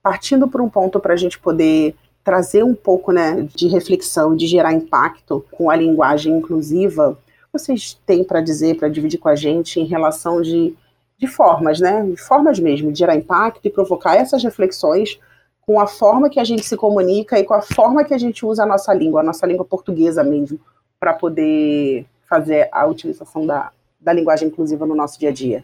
Partindo 0.02 0.48
por 0.48 0.62
um 0.62 0.70
ponto 0.70 0.98
para 0.98 1.14
a 1.14 1.18
gente 1.18 1.38
poder 1.38 1.94
trazer 2.24 2.64
um 2.64 2.74
pouco 2.74 3.12
né, 3.12 3.46
de 3.54 3.68
reflexão, 3.68 4.34
de 4.34 4.48
gerar 4.48 4.72
impacto 4.72 5.46
com 5.52 5.70
a 5.70 5.76
linguagem 5.76 6.38
inclusiva, 6.38 7.20
vocês 7.52 8.00
têm 8.06 8.24
para 8.24 8.40
dizer, 8.40 8.78
para 8.78 8.88
dividir 8.88 9.20
com 9.20 9.28
a 9.28 9.36
gente 9.36 9.82
em 9.82 9.86
relação 9.86 10.42
de, 10.42 10.74
de 11.18 11.28
formas, 11.28 11.82
né? 11.82 12.04
De 12.04 12.16
formas 12.16 12.60
mesmo, 12.60 12.94
de 12.94 13.00
gerar 13.00 13.16
impacto 13.16 13.66
e 13.66 13.70
provocar 13.70 14.16
essas 14.16 14.42
reflexões 14.42 15.20
com 15.62 15.82
a 15.82 15.88
forma 15.88 16.30
que 16.30 16.40
a 16.40 16.46
gente 16.46 16.66
se 16.66 16.78
comunica 16.78 17.38
e 17.38 17.44
com 17.44 17.54
a 17.54 17.62
forma 17.62 18.06
que 18.06 18.14
a 18.14 18.18
gente 18.18 18.46
usa 18.46 18.64
a 18.64 18.66
nossa 18.66 18.94
língua, 18.94 19.20
a 19.20 19.24
nossa 19.24 19.46
língua 19.46 19.66
portuguesa 19.66 20.24
mesmo, 20.24 20.60
para 20.98 21.14
poder 21.14 22.06
fazer 22.30 22.70
a 22.72 22.86
utilização 22.86 23.46
da, 23.46 23.72
da 24.00 24.14
linguagem 24.14 24.48
inclusiva 24.48 24.86
no 24.86 24.96
nosso 24.96 25.20
dia 25.20 25.30
a 25.30 25.34
dia. 25.34 25.64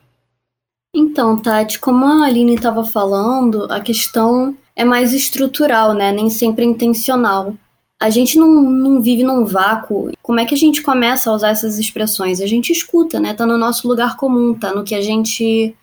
Então, 0.97 1.35
Tati, 1.37 1.77
como 1.77 2.05
a 2.05 2.25
Aline 2.25 2.55
estava 2.55 2.85
falando, 2.85 3.67
a 3.69 3.81
questão 3.81 4.55
é 4.73 4.85
mais 4.85 5.13
estrutural, 5.13 5.93
né? 5.93 6.13
Nem 6.13 6.29
sempre 6.29 6.63
intencional. 6.63 7.53
A 7.99 8.09
gente 8.09 8.37
não, 8.37 8.61
não 8.61 9.01
vive 9.01 9.21
num 9.21 9.45
vácuo. 9.45 10.11
Como 10.21 10.39
é 10.39 10.45
que 10.45 10.53
a 10.55 10.57
gente 10.57 10.81
começa 10.81 11.29
a 11.29 11.33
usar 11.33 11.49
essas 11.49 11.77
expressões? 11.77 12.39
A 12.39 12.47
gente 12.47 12.71
escuta, 12.71 13.19
né? 13.19 13.33
Tá 13.33 13.45
no 13.45 13.57
nosso 13.57 13.89
lugar 13.89 14.15
comum, 14.15 14.53
tá 14.53 14.73
no 14.73 14.85
que 14.85 14.95
a 14.95 15.01
gente, 15.01 15.75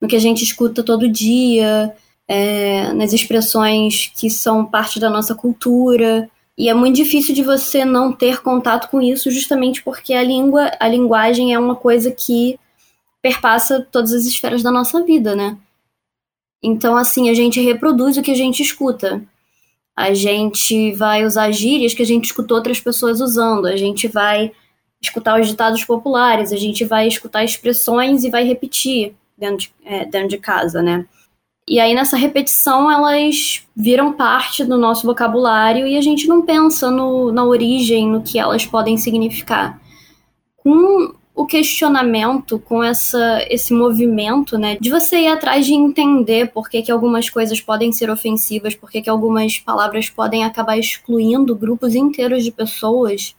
no 0.00 0.08
que 0.08 0.16
a 0.16 0.20
gente 0.20 0.42
escuta 0.42 0.82
todo 0.82 1.06
dia, 1.06 1.94
é, 2.26 2.94
nas 2.94 3.12
expressões 3.12 4.10
que 4.16 4.30
são 4.30 4.64
parte 4.64 4.98
da 4.98 5.10
nossa 5.10 5.34
cultura. 5.34 6.30
E 6.56 6.70
é 6.70 6.72
muito 6.72 6.96
difícil 6.96 7.34
de 7.34 7.42
você 7.42 7.84
não 7.84 8.10
ter 8.10 8.40
contato 8.40 8.88
com 8.88 9.02
isso, 9.02 9.30
justamente 9.30 9.82
porque 9.82 10.14
a 10.14 10.22
língua, 10.22 10.70
a 10.80 10.88
linguagem 10.88 11.52
é 11.52 11.58
uma 11.58 11.76
coisa 11.76 12.10
que 12.10 12.58
perpassa 13.26 13.84
todas 13.90 14.12
as 14.12 14.24
esferas 14.24 14.62
da 14.62 14.70
nossa 14.70 15.02
vida, 15.02 15.34
né? 15.34 15.58
Então, 16.62 16.96
assim, 16.96 17.28
a 17.28 17.34
gente 17.34 17.60
reproduz 17.60 18.16
o 18.16 18.22
que 18.22 18.30
a 18.30 18.36
gente 18.36 18.62
escuta. 18.62 19.20
A 19.96 20.14
gente 20.14 20.92
vai 20.92 21.24
usar 21.24 21.50
gírias 21.50 21.92
que 21.92 22.02
a 22.02 22.06
gente 22.06 22.26
escutou 22.26 22.56
outras 22.56 22.78
pessoas 22.78 23.20
usando. 23.20 23.66
A 23.66 23.76
gente 23.76 24.06
vai 24.06 24.52
escutar 25.02 25.40
os 25.40 25.48
ditados 25.48 25.84
populares. 25.84 26.52
A 26.52 26.56
gente 26.56 26.84
vai 26.84 27.08
escutar 27.08 27.42
expressões 27.42 28.22
e 28.22 28.30
vai 28.30 28.44
repetir 28.44 29.14
dentro 29.36 29.58
de, 29.58 29.74
é, 29.84 30.04
dentro 30.04 30.28
de 30.28 30.38
casa, 30.38 30.80
né? 30.80 31.04
E 31.68 31.80
aí, 31.80 31.94
nessa 31.94 32.16
repetição, 32.16 32.88
elas 32.88 33.66
viram 33.74 34.12
parte 34.12 34.64
do 34.64 34.78
nosso 34.78 35.04
vocabulário 35.04 35.84
e 35.84 35.96
a 35.96 36.00
gente 36.00 36.28
não 36.28 36.42
pensa 36.42 36.92
no, 36.92 37.32
na 37.32 37.44
origem, 37.44 38.08
no 38.08 38.22
que 38.22 38.38
elas 38.38 38.64
podem 38.64 38.96
significar. 38.96 39.80
Com 40.56 41.12
o 41.36 41.44
questionamento 41.44 42.58
com 42.58 42.82
essa, 42.82 43.44
esse 43.50 43.74
movimento, 43.74 44.56
né, 44.56 44.78
de 44.80 44.88
você 44.88 45.18
ir 45.18 45.28
atrás 45.28 45.66
de 45.66 45.74
entender 45.74 46.50
por 46.50 46.70
que, 46.70 46.80
que 46.80 46.90
algumas 46.90 47.28
coisas 47.28 47.60
podem 47.60 47.92
ser 47.92 48.08
ofensivas, 48.08 48.74
por 48.74 48.90
que, 48.90 49.02
que 49.02 49.10
algumas 49.10 49.58
palavras 49.58 50.08
podem 50.08 50.44
acabar 50.44 50.78
excluindo 50.78 51.54
grupos 51.54 51.94
inteiros 51.94 52.42
de 52.42 52.50
pessoas 52.50 53.36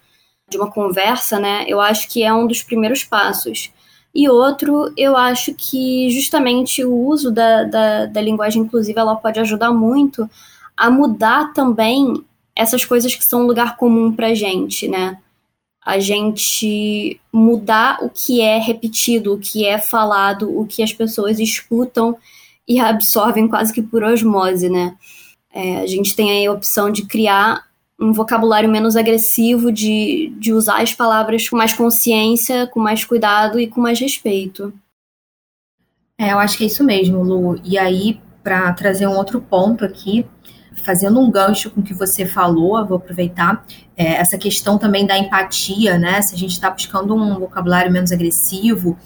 de 0.48 0.56
uma 0.56 0.70
conversa, 0.70 1.40
né, 1.40 1.64
eu 1.66 1.80
acho 1.80 2.08
que 2.08 2.22
é 2.22 2.32
um 2.32 2.46
dos 2.46 2.62
primeiros 2.62 3.02
passos. 3.02 3.72
E 4.14 4.28
outro, 4.28 4.92
eu 4.96 5.16
acho 5.16 5.52
que 5.54 6.08
justamente 6.10 6.84
o 6.84 6.94
uso 6.94 7.32
da, 7.32 7.64
da, 7.64 8.06
da 8.06 8.20
linguagem 8.20 8.62
inclusiva 8.62 9.00
ela 9.00 9.16
pode 9.16 9.40
ajudar 9.40 9.72
muito 9.72 10.30
a 10.76 10.88
mudar 10.88 11.52
também 11.52 12.24
essas 12.54 12.84
coisas 12.84 13.12
que 13.14 13.24
são 13.24 13.42
um 13.42 13.46
lugar 13.46 13.76
comum 13.76 14.12
pra 14.12 14.34
gente, 14.34 14.86
né? 14.86 15.18
A 15.88 15.98
gente 15.98 17.18
mudar 17.32 18.04
o 18.04 18.10
que 18.10 18.42
é 18.42 18.58
repetido, 18.58 19.32
o 19.32 19.38
que 19.38 19.64
é 19.64 19.78
falado, 19.78 20.54
o 20.54 20.66
que 20.66 20.82
as 20.82 20.92
pessoas 20.92 21.40
escutam 21.40 22.14
e 22.68 22.78
absorvem 22.78 23.48
quase 23.48 23.72
que 23.72 23.80
por 23.80 24.04
osmose, 24.04 24.68
né? 24.68 24.94
É, 25.50 25.78
a 25.78 25.86
gente 25.86 26.14
tem 26.14 26.30
aí 26.30 26.46
a 26.46 26.52
opção 26.52 26.90
de 26.90 27.06
criar 27.06 27.64
um 27.98 28.12
vocabulário 28.12 28.68
menos 28.68 28.96
agressivo, 28.96 29.72
de, 29.72 30.30
de 30.38 30.52
usar 30.52 30.82
as 30.82 30.92
palavras 30.92 31.48
com 31.48 31.56
mais 31.56 31.72
consciência, 31.72 32.66
com 32.66 32.78
mais 32.78 33.02
cuidado 33.02 33.58
e 33.58 33.66
com 33.66 33.80
mais 33.80 33.98
respeito. 33.98 34.70
É, 36.18 36.34
eu 36.34 36.38
acho 36.38 36.58
que 36.58 36.64
é 36.64 36.66
isso 36.66 36.84
mesmo, 36.84 37.22
Lu. 37.22 37.58
E 37.64 37.78
aí, 37.78 38.20
para 38.42 38.70
trazer 38.74 39.06
um 39.06 39.16
outro 39.16 39.40
ponto 39.40 39.86
aqui, 39.86 40.26
fazendo 40.88 41.20
um 41.20 41.30
gancho 41.30 41.70
com 41.70 41.82
o 41.82 41.84
que 41.84 41.92
você 41.92 42.24
falou, 42.24 42.82
vou 42.86 42.96
aproveitar 42.96 43.62
é, 43.94 44.14
essa 44.14 44.38
questão 44.38 44.78
também 44.78 45.06
da 45.06 45.18
empatia, 45.18 45.98
né? 45.98 46.22
Se 46.22 46.34
a 46.34 46.38
gente 46.38 46.52
está 46.52 46.70
buscando 46.70 47.14
um 47.14 47.38
vocabulário 47.38 47.92
menos 47.92 48.10
agressivo, 48.10 48.96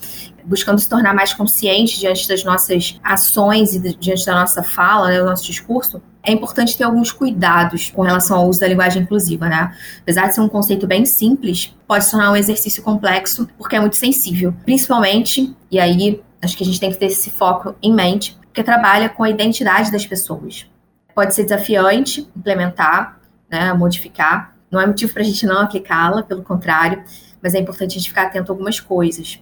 buscando 0.45 0.79
se 0.79 0.87
tornar 0.87 1.13
mais 1.13 1.33
consciente 1.33 1.99
diante 1.99 2.25
das 2.25 2.41
nossas 2.41 2.97
ações 3.03 3.75
e 3.75 3.97
diante 3.97 4.25
da 4.25 4.33
nossa 4.33 4.63
fala, 4.63 5.09
né, 5.09 5.19
do 5.19 5.25
nosso 5.25 5.45
discurso, 5.45 6.01
é 6.23 6.31
importante 6.31 6.77
ter 6.77 6.85
alguns 6.85 7.11
cuidados 7.11 7.91
com 7.91 8.01
relação 8.01 8.37
ao 8.37 8.47
uso 8.47 8.61
da 8.61 8.67
linguagem 8.69 9.03
inclusiva, 9.03 9.49
né? 9.49 9.75
Apesar 10.03 10.29
de 10.29 10.35
ser 10.35 10.39
um 10.39 10.47
conceito 10.47 10.87
bem 10.87 11.05
simples, 11.05 11.75
pode 11.85 12.05
se 12.05 12.11
tornar 12.11 12.31
um 12.31 12.37
exercício 12.37 12.81
complexo 12.81 13.45
porque 13.57 13.75
é 13.75 13.79
muito 13.81 13.97
sensível, 13.97 14.55
principalmente, 14.63 15.53
e 15.69 15.81
aí 15.81 16.23
acho 16.41 16.55
que 16.55 16.63
a 16.63 16.65
gente 16.65 16.79
tem 16.79 16.91
que 16.91 16.97
ter 16.97 17.07
esse 17.07 17.29
foco 17.29 17.75
em 17.83 17.93
mente, 17.93 18.37
porque 18.45 18.63
trabalha 18.63 19.09
com 19.09 19.25
a 19.25 19.29
identidade 19.29 19.91
das 19.91 20.05
pessoas. 20.05 20.65
Pode 21.13 21.33
ser 21.33 21.43
desafiante 21.43 22.29
implementar, 22.35 23.19
né, 23.49 23.73
modificar. 23.73 24.55
Não 24.71 24.81
é 24.81 24.87
motivo 24.87 25.13
para 25.13 25.21
a 25.21 25.25
gente 25.25 25.45
não 25.45 25.59
aplicá-la, 25.59 26.23
pelo 26.23 26.41
contrário, 26.41 27.03
mas 27.41 27.53
é 27.53 27.59
importante 27.59 27.91
a 27.91 27.99
gente 27.99 28.09
ficar 28.09 28.23
atento 28.23 28.51
a 28.51 28.53
algumas 28.53 28.79
coisas. 28.79 29.39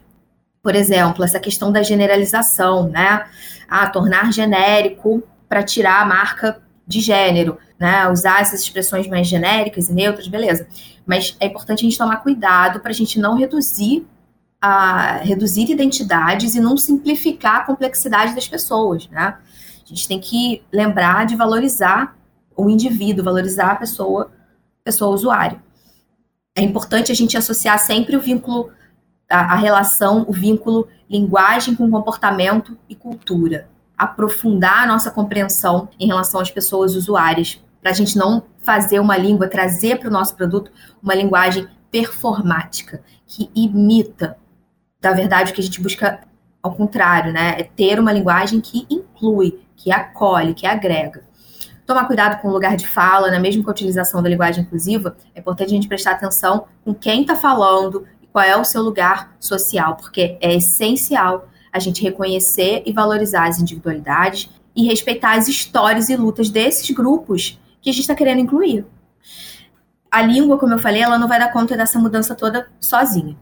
Por 0.61 0.75
exemplo, 0.75 1.23
essa 1.23 1.39
questão 1.39 1.71
da 1.71 1.81
generalização, 1.81 2.87
né? 2.89 3.25
Ah, 3.67 3.87
tornar 3.87 4.31
genérico 4.31 5.23
para 5.47 5.63
tirar 5.63 6.01
a 6.01 6.05
marca 6.05 6.61
de 6.85 6.99
gênero, 6.99 7.57
né? 7.79 8.07
Usar 8.09 8.41
essas 8.41 8.61
expressões 8.61 9.07
mais 9.07 9.27
genéricas 9.27 9.89
e 9.89 9.93
neutras, 9.93 10.27
beleza. 10.27 10.67
Mas 11.05 11.35
é 11.39 11.47
importante 11.47 11.79
a 11.79 11.89
gente 11.89 11.97
tomar 11.97 12.17
cuidado 12.17 12.79
para 12.79 12.91
a 12.91 12.93
gente 12.93 13.19
não 13.19 13.35
reduzir 13.35 14.05
a 14.61 15.17
reduzir 15.17 15.71
identidades 15.71 16.53
e 16.53 16.59
não 16.59 16.77
simplificar 16.77 17.61
a 17.61 17.63
complexidade 17.63 18.35
das 18.35 18.47
pessoas, 18.47 19.09
né? 19.09 19.35
A 19.91 19.93
gente 19.93 20.07
tem 20.07 20.19
que 20.21 20.63
lembrar 20.71 21.25
de 21.25 21.35
valorizar 21.35 22.15
o 22.55 22.69
indivíduo, 22.69 23.25
valorizar 23.25 23.71
a 23.71 23.75
pessoa, 23.75 24.31
pessoa 24.85 25.13
usuário. 25.13 25.61
É 26.55 26.61
importante 26.61 27.11
a 27.11 27.15
gente 27.15 27.35
associar 27.35 27.77
sempre 27.77 28.15
o 28.15 28.21
vínculo, 28.21 28.71
a, 29.29 29.53
a 29.53 29.55
relação, 29.55 30.25
o 30.29 30.31
vínculo 30.31 30.87
linguagem 31.09 31.75
com 31.75 31.91
comportamento 31.91 32.77
e 32.87 32.95
cultura. 32.95 33.67
Aprofundar 33.97 34.83
a 34.83 34.87
nossa 34.87 35.11
compreensão 35.11 35.89
em 35.99 36.07
relação 36.07 36.39
às 36.39 36.49
pessoas 36.49 36.95
usuárias, 36.95 37.61
para 37.81 37.91
a 37.91 37.93
gente 37.93 38.17
não 38.17 38.43
fazer 38.63 38.99
uma 38.99 39.17
língua, 39.17 39.49
trazer 39.49 39.99
para 39.99 40.07
o 40.07 40.11
nosso 40.11 40.35
produto 40.37 40.71
uma 41.03 41.13
linguagem 41.13 41.67
performática, 41.91 43.03
que 43.27 43.49
imita. 43.53 44.37
Da 45.01 45.11
verdade, 45.11 45.51
o 45.51 45.53
que 45.53 45.59
a 45.59 45.63
gente 45.63 45.81
busca 45.81 46.21
ao 46.61 46.73
contrário, 46.73 47.33
né? 47.33 47.55
É 47.57 47.63
ter 47.63 47.99
uma 47.99 48.11
linguagem 48.11 48.61
que 48.61 48.85
inclui, 48.89 49.59
que 49.75 49.91
acolhe, 49.91 50.53
que 50.53 50.67
agrega. 50.67 51.23
Tomar 51.85 52.05
cuidado 52.05 52.41
com 52.41 52.47
o 52.47 52.51
lugar 52.51 52.77
de 52.77 52.87
fala, 52.87 53.29
né? 53.31 53.39
mesmo 53.39 53.63
com 53.63 53.69
a 53.69 53.73
utilização 53.73 54.21
da 54.21 54.29
linguagem 54.29 54.63
inclusiva, 54.63 55.17
é 55.35 55.39
importante 55.39 55.69
a 55.69 55.75
gente 55.75 55.87
prestar 55.87 56.11
atenção 56.11 56.65
com 56.85 56.93
quem 56.93 57.21
está 57.21 57.35
falando 57.35 58.05
e 58.21 58.27
qual 58.27 58.45
é 58.45 58.55
o 58.55 58.63
seu 58.63 58.81
lugar 58.81 59.35
social, 59.39 59.97
porque 59.97 60.37
é 60.39 60.55
essencial 60.55 61.49
a 61.73 61.79
gente 61.79 62.01
reconhecer 62.01 62.83
e 62.85 62.93
valorizar 62.93 63.47
as 63.47 63.59
individualidades 63.59 64.49
e 64.75 64.85
respeitar 64.85 65.37
as 65.37 65.47
histórias 65.47 66.09
e 66.09 66.15
lutas 66.15 66.49
desses 66.49 66.89
grupos 66.91 67.59
que 67.81 67.89
a 67.89 67.93
gente 67.93 68.01
está 68.01 68.15
querendo 68.15 68.39
incluir. 68.39 68.85
A 70.09 70.21
língua, 70.21 70.57
como 70.57 70.73
eu 70.73 70.79
falei, 70.79 71.01
ela 71.01 71.17
não 71.17 71.27
vai 71.27 71.39
dar 71.39 71.51
conta 71.51 71.75
dessa 71.75 71.97
mudança 71.97 72.35
toda 72.35 72.67
sozinha. 72.79 73.35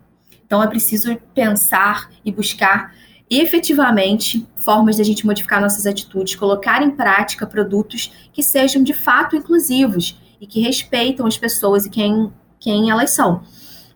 Então 0.45 0.63
é 0.63 0.67
preciso 0.67 1.15
pensar 1.33 2.09
e 2.23 2.31
buscar 2.31 2.93
efetivamente 3.29 4.47
formas 4.55 4.95
de 4.95 5.01
a 5.01 5.05
gente 5.05 5.25
modificar 5.25 5.61
nossas 5.61 5.85
atitudes, 5.85 6.35
colocar 6.35 6.81
em 6.81 6.91
prática 6.91 7.45
produtos 7.45 8.11
que 8.33 8.41
sejam 8.41 8.83
de 8.83 8.93
fato 8.93 9.35
inclusivos 9.35 10.19
e 10.41 10.47
que 10.47 10.61
respeitam 10.61 11.27
as 11.27 11.37
pessoas 11.37 11.85
e 11.85 11.89
quem, 11.89 12.31
quem 12.59 12.89
elas 12.89 13.11
são. 13.11 13.43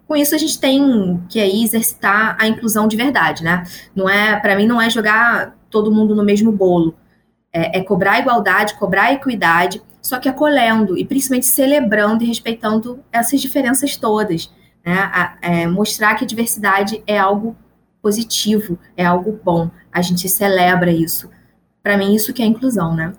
Com 0.08 0.16
isso 0.16 0.36
a 0.36 0.38
gente 0.38 0.60
tem 0.60 1.24
que 1.30 1.40
aí 1.40 1.64
exercitar 1.64 2.38
a 2.40 2.48
inclusão 2.48 2.88
de 2.88 2.96
verdade, 2.96 3.44
né? 3.44 3.64
Não 3.96 4.08
é, 4.08 4.40
para 4.40 4.56
mim 4.56 4.68
não 4.68 4.82
é 4.82 4.90
jogar 4.90 5.56
todo 5.70 5.92
mundo 5.92 6.14
no 6.14 6.24
mesmo 6.24 6.52
bolo. 6.52 6.96
É, 7.52 7.80
é 7.80 7.84
cobrar 7.84 8.20
igualdade, 8.20 8.76
cobrar 8.76 9.14
equidade, 9.14 9.82
só 10.02 10.20
que 10.20 10.28
acolhendo 10.28 10.98
e 10.98 11.06
principalmente 11.06 11.46
celebrando 11.46 12.24
e 12.24 12.28
respeitando 12.28 13.00
essas 13.12 13.42
diferenças 13.42 13.96
todas. 13.96 14.52
Né? 14.86 14.94
A, 14.94 15.38
é, 15.42 15.68
mostrar 15.68 16.16
que 16.16 16.26
a 16.26 16.28
diversidade 16.28 17.02
é 17.08 17.18
algo 17.18 17.56
positivo, 18.04 18.78
é 18.98 19.06
algo 19.06 19.40
bom. 19.42 19.72
A 19.90 20.02
gente 20.02 20.28
celebra 20.28 20.92
isso. 20.92 21.30
Para 21.82 21.98
mim, 21.98 22.14
isso 22.14 22.34
que 22.34 22.44
é 22.44 22.46
inclusão, 22.46 22.94
né? 22.94 23.14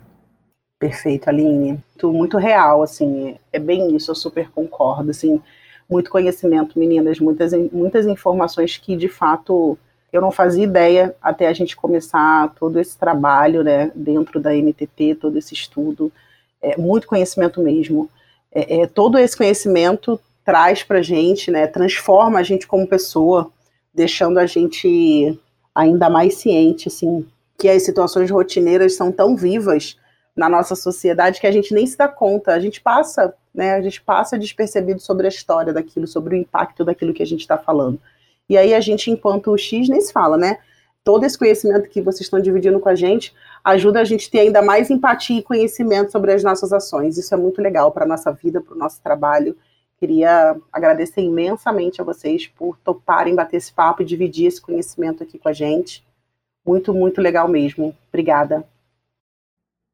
Perfeito, 0.79 1.29
Aline. 1.29 1.83
Muito, 1.89 2.13
muito 2.13 2.37
real, 2.37 2.83
assim, 2.83 3.37
é 3.51 3.59
bem 3.59 3.97
isso, 3.97 4.11
eu 4.11 4.15
super 4.15 4.51
concordo, 4.51 5.11
assim, 5.11 5.41
muito 5.89 6.11
conhecimento, 6.11 6.79
meninas, 6.79 7.19
muitas, 7.19 7.53
muitas 7.73 8.07
informações 8.07 8.77
que, 8.77 8.95
de 8.95 9.09
fato, 9.09 9.79
eu 10.13 10.21
não 10.21 10.31
fazia 10.31 10.65
ideia 10.65 11.17
até 11.23 11.49
a 11.49 11.53
gente 11.55 11.75
começar 11.75 12.53
todo 12.59 12.79
esse 12.79 12.99
trabalho, 12.99 13.65
né, 13.65 13.91
dentro 13.95 14.39
da 14.39 14.55
NTT, 14.55 15.15
todo 15.15 15.39
esse 15.39 15.55
estudo, 15.55 16.13
é, 16.61 16.77
muito 16.77 17.07
conhecimento 17.07 17.63
mesmo. 17.63 18.11
É, 18.53 18.83
é, 18.83 18.87
todo 18.87 19.19
esse 19.19 19.37
conhecimento 19.37 20.21
traz 20.45 20.83
para 20.83 21.01
gente, 21.01 21.51
né, 21.51 21.67
transforma 21.67 22.39
a 22.39 22.43
gente 22.43 22.67
como 22.67 22.87
pessoa, 22.87 23.51
deixando 23.95 24.39
a 24.39 24.47
gente 24.47 25.39
ainda 25.75 26.11
mais 26.11 26.35
ciente, 26.37 26.89
assim, 26.89 27.27
que 27.59 27.69
as 27.69 27.83
situações 27.85 28.31
rotineiras 28.31 28.95
são 28.95 29.13
tão 29.13 29.37
vivas 29.37 29.97
na 30.37 30.49
nossa 30.49 30.75
sociedade 30.75 31.41
que 31.41 31.47
a 31.47 31.53
gente 31.53 31.73
nem 31.73 31.87
se 31.87 31.97
dá 31.97 32.09
conta, 32.09 32.53
a 32.53 32.59
gente 32.59 32.81
passa, 32.81 33.33
né, 33.55 33.75
a 33.75 33.81
gente 33.81 34.03
passa 34.03 34.39
despercebido 34.39 35.01
sobre 35.01 35.27
a 35.27 35.29
história 35.29 35.73
daquilo, 35.73 36.07
sobre 36.07 36.35
o 36.35 36.39
impacto 36.39 36.85
daquilo 36.85 37.15
que 37.15 37.23
a 37.23 37.27
gente 37.27 37.41
está 37.41 37.57
falando. 37.57 38.01
E 38.49 38.59
aí 38.59 38.75
a 38.75 38.81
gente, 38.81 39.11
enquanto 39.11 39.53
o 39.53 39.57
X, 39.57 39.89
nem 39.89 40.01
se 40.01 40.13
fala, 40.13 40.37
né? 40.37 40.59
Todo 41.03 41.25
esse 41.25 41.39
conhecimento 41.39 41.89
que 41.89 42.01
vocês 42.01 42.23
estão 42.23 42.41
dividindo 42.41 42.81
com 42.81 42.89
a 42.89 42.95
gente 42.95 43.33
ajuda 43.63 44.01
a 44.01 44.05
gente 44.05 44.29
a 44.29 44.31
ter 44.31 44.41
ainda 44.41 44.61
mais 44.61 44.91
empatia 44.91 45.39
e 45.39 45.43
conhecimento 45.43 46.11
sobre 46.11 46.33
as 46.33 46.43
nossas 46.43 46.73
ações. 46.73 47.17
Isso 47.17 47.33
é 47.33 47.37
muito 47.37 47.63
legal 47.63 47.93
para 47.93 48.05
a 48.05 48.09
nossa 48.09 48.33
vida, 48.33 48.61
para 48.61 48.75
o 48.75 48.79
nosso 48.79 49.01
trabalho 49.03 49.57
Queria 50.05 50.55
agradecer 50.71 51.23
imensamente 51.23 51.99
a 51.99 52.05
vocês 52.05 52.47
por 52.47 52.77
toparem 52.85 53.35
bater 53.35 53.57
esse 53.57 53.73
papo 53.73 54.03
e 54.03 54.05
dividir 54.05 54.47
esse 54.47 54.61
conhecimento 54.61 55.23
aqui 55.23 55.39
com 55.39 55.49
a 55.49 55.53
gente. 55.55 56.05
Muito, 56.63 56.93
muito 56.93 57.23
legal 57.23 57.49
mesmo. 57.49 57.97
Obrigada. 58.11 58.69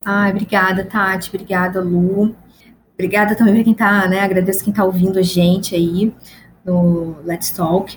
Ai, 0.05 0.33
obrigada, 0.33 0.85
Tati. 0.85 1.29
Obrigada, 1.29 1.81
Lu. 1.81 2.35
Obrigada 2.95 3.37
também 3.37 3.55
para 3.55 3.63
quem 3.63 3.73
está, 3.73 4.09
né? 4.09 4.19
Agradeço 4.23 4.65
quem 4.65 4.73
está 4.73 4.83
ouvindo 4.83 5.17
a 5.17 5.23
gente 5.23 5.77
aí 5.77 6.13
no 6.65 7.23
Let's 7.23 7.53
Talk. 7.53 7.97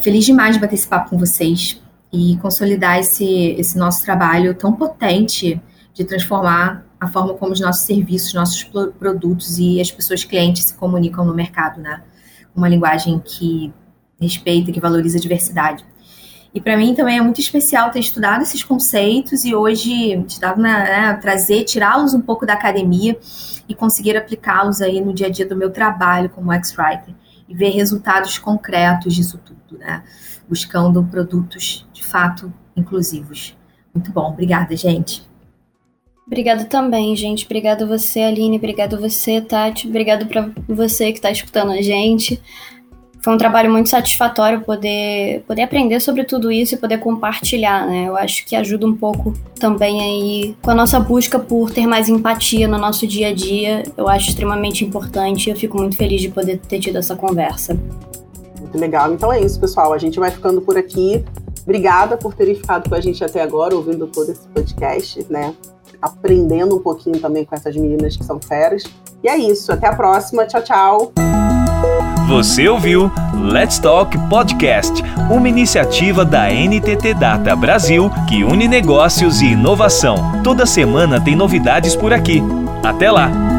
Feliz 0.00 0.24
demais 0.24 0.56
de 0.56 0.60
bater 0.60 0.74
esse 0.74 0.88
papo 0.88 1.10
com 1.10 1.18
vocês 1.18 1.80
e 2.12 2.36
consolidar 2.38 2.98
esse, 2.98 3.52
esse 3.52 3.78
nosso 3.78 4.04
trabalho 4.04 4.56
tão 4.56 4.72
potente 4.72 5.62
de 5.94 6.04
transformar 6.04 6.84
a 7.02 7.08
forma 7.08 7.34
como 7.34 7.52
os 7.52 7.58
nossos 7.58 7.84
serviços, 7.84 8.32
nossos 8.32 8.62
produtos 8.96 9.58
e 9.58 9.80
as 9.80 9.90
pessoas 9.90 10.22
clientes 10.22 10.66
se 10.66 10.74
comunicam 10.74 11.24
no 11.24 11.34
mercado, 11.34 11.80
né? 11.80 12.00
Uma 12.54 12.68
linguagem 12.68 13.18
que 13.18 13.74
respeita, 14.20 14.70
que 14.70 14.78
valoriza 14.78 15.18
a 15.18 15.20
diversidade. 15.20 15.84
E 16.54 16.60
para 16.60 16.76
mim 16.76 16.94
também 16.94 17.18
é 17.18 17.20
muito 17.20 17.40
especial 17.40 17.90
ter 17.90 17.98
estudado 17.98 18.42
esses 18.42 18.62
conceitos 18.62 19.44
e 19.44 19.52
hoje 19.52 20.12
estudado, 20.28 20.62
né, 20.62 21.12
trazer, 21.14 21.64
tirá-los 21.64 22.14
um 22.14 22.20
pouco 22.20 22.46
da 22.46 22.52
academia 22.52 23.18
e 23.68 23.74
conseguir 23.74 24.16
aplicá-los 24.16 24.80
aí 24.80 25.00
no 25.00 25.12
dia 25.12 25.26
a 25.26 25.30
dia 25.30 25.46
do 25.46 25.56
meu 25.56 25.70
trabalho 25.70 26.30
como 26.30 26.52
ex-writer 26.52 27.12
e 27.48 27.54
ver 27.54 27.70
resultados 27.70 28.38
concretos 28.38 29.12
disso 29.12 29.40
tudo, 29.44 29.76
né? 29.76 30.04
Buscando 30.48 31.02
produtos 31.02 31.84
de 31.92 32.04
fato 32.04 32.52
inclusivos. 32.76 33.56
Muito 33.92 34.12
bom, 34.12 34.30
obrigada, 34.30 34.76
gente. 34.76 35.31
Obrigada 36.26 36.64
também, 36.64 37.14
gente. 37.16 37.44
Obrigado 37.44 37.86
você, 37.86 38.20
Aline. 38.20 38.56
Obrigado 38.56 38.98
você, 38.98 39.40
Tati. 39.40 39.88
Obrigado 39.88 40.26
para 40.26 40.50
você 40.68 41.12
que 41.12 41.18
está 41.18 41.30
escutando 41.30 41.72
a 41.72 41.82
gente. 41.82 42.40
Foi 43.22 43.32
um 43.32 43.38
trabalho 43.38 43.70
muito 43.70 43.88
satisfatório 43.88 44.62
poder, 44.62 45.44
poder 45.46 45.62
aprender 45.62 46.00
sobre 46.00 46.24
tudo 46.24 46.50
isso 46.50 46.74
e 46.74 46.78
poder 46.78 46.98
compartilhar, 46.98 47.86
né? 47.86 48.08
Eu 48.08 48.16
acho 48.16 48.44
que 48.44 48.56
ajuda 48.56 48.84
um 48.84 48.96
pouco 48.96 49.32
também 49.60 50.00
aí 50.00 50.56
com 50.60 50.72
a 50.72 50.74
nossa 50.74 50.98
busca 50.98 51.38
por 51.38 51.70
ter 51.70 51.86
mais 51.86 52.08
empatia 52.08 52.66
no 52.66 52.78
nosso 52.78 53.06
dia 53.06 53.28
a 53.28 53.32
dia. 53.32 53.84
Eu 53.96 54.08
acho 54.08 54.30
extremamente 54.30 54.84
importante. 54.84 55.50
Eu 55.50 55.54
fico 55.54 55.78
muito 55.78 55.96
feliz 55.96 56.20
de 56.20 56.30
poder 56.30 56.58
ter 56.58 56.80
tido 56.80 56.98
essa 56.98 57.14
conversa. 57.14 57.78
Muito 58.58 58.76
legal. 58.76 59.12
Então 59.12 59.32
é 59.32 59.40
isso, 59.40 59.60
pessoal. 59.60 59.92
A 59.92 59.98
gente 59.98 60.18
vai 60.18 60.32
ficando 60.32 60.60
por 60.60 60.76
aqui. 60.76 61.24
Obrigada 61.62 62.16
por 62.16 62.34
terem 62.34 62.56
ficado 62.56 62.88
com 62.88 62.94
a 62.96 63.00
gente 63.00 63.22
até 63.22 63.40
agora, 63.40 63.76
ouvindo 63.76 64.08
todo 64.08 64.32
esse 64.32 64.48
podcast, 64.48 65.24
né? 65.30 65.54
Aprendendo 66.02 66.76
um 66.76 66.80
pouquinho 66.80 67.20
também 67.20 67.44
com 67.44 67.54
essas 67.54 67.76
meninas 67.76 68.16
que 68.16 68.24
são 68.24 68.40
feras. 68.40 68.82
E 69.22 69.28
é 69.28 69.36
isso, 69.36 69.72
até 69.72 69.86
a 69.86 69.94
próxima. 69.94 70.44
Tchau, 70.44 70.62
tchau. 70.62 71.12
Você 72.28 72.68
ouviu 72.68 73.10
Let's 73.34 73.78
Talk 73.78 74.16
Podcast, 74.28 75.02
uma 75.30 75.48
iniciativa 75.48 76.24
da 76.24 76.48
NTT 76.48 77.14
Data 77.14 77.54
Brasil 77.54 78.10
que 78.28 78.42
une 78.42 78.66
negócios 78.66 79.42
e 79.42 79.46
inovação. 79.46 80.16
Toda 80.42 80.64
semana 80.64 81.20
tem 81.20 81.36
novidades 81.36 81.94
por 81.94 82.12
aqui. 82.12 82.42
Até 82.82 83.10
lá! 83.10 83.51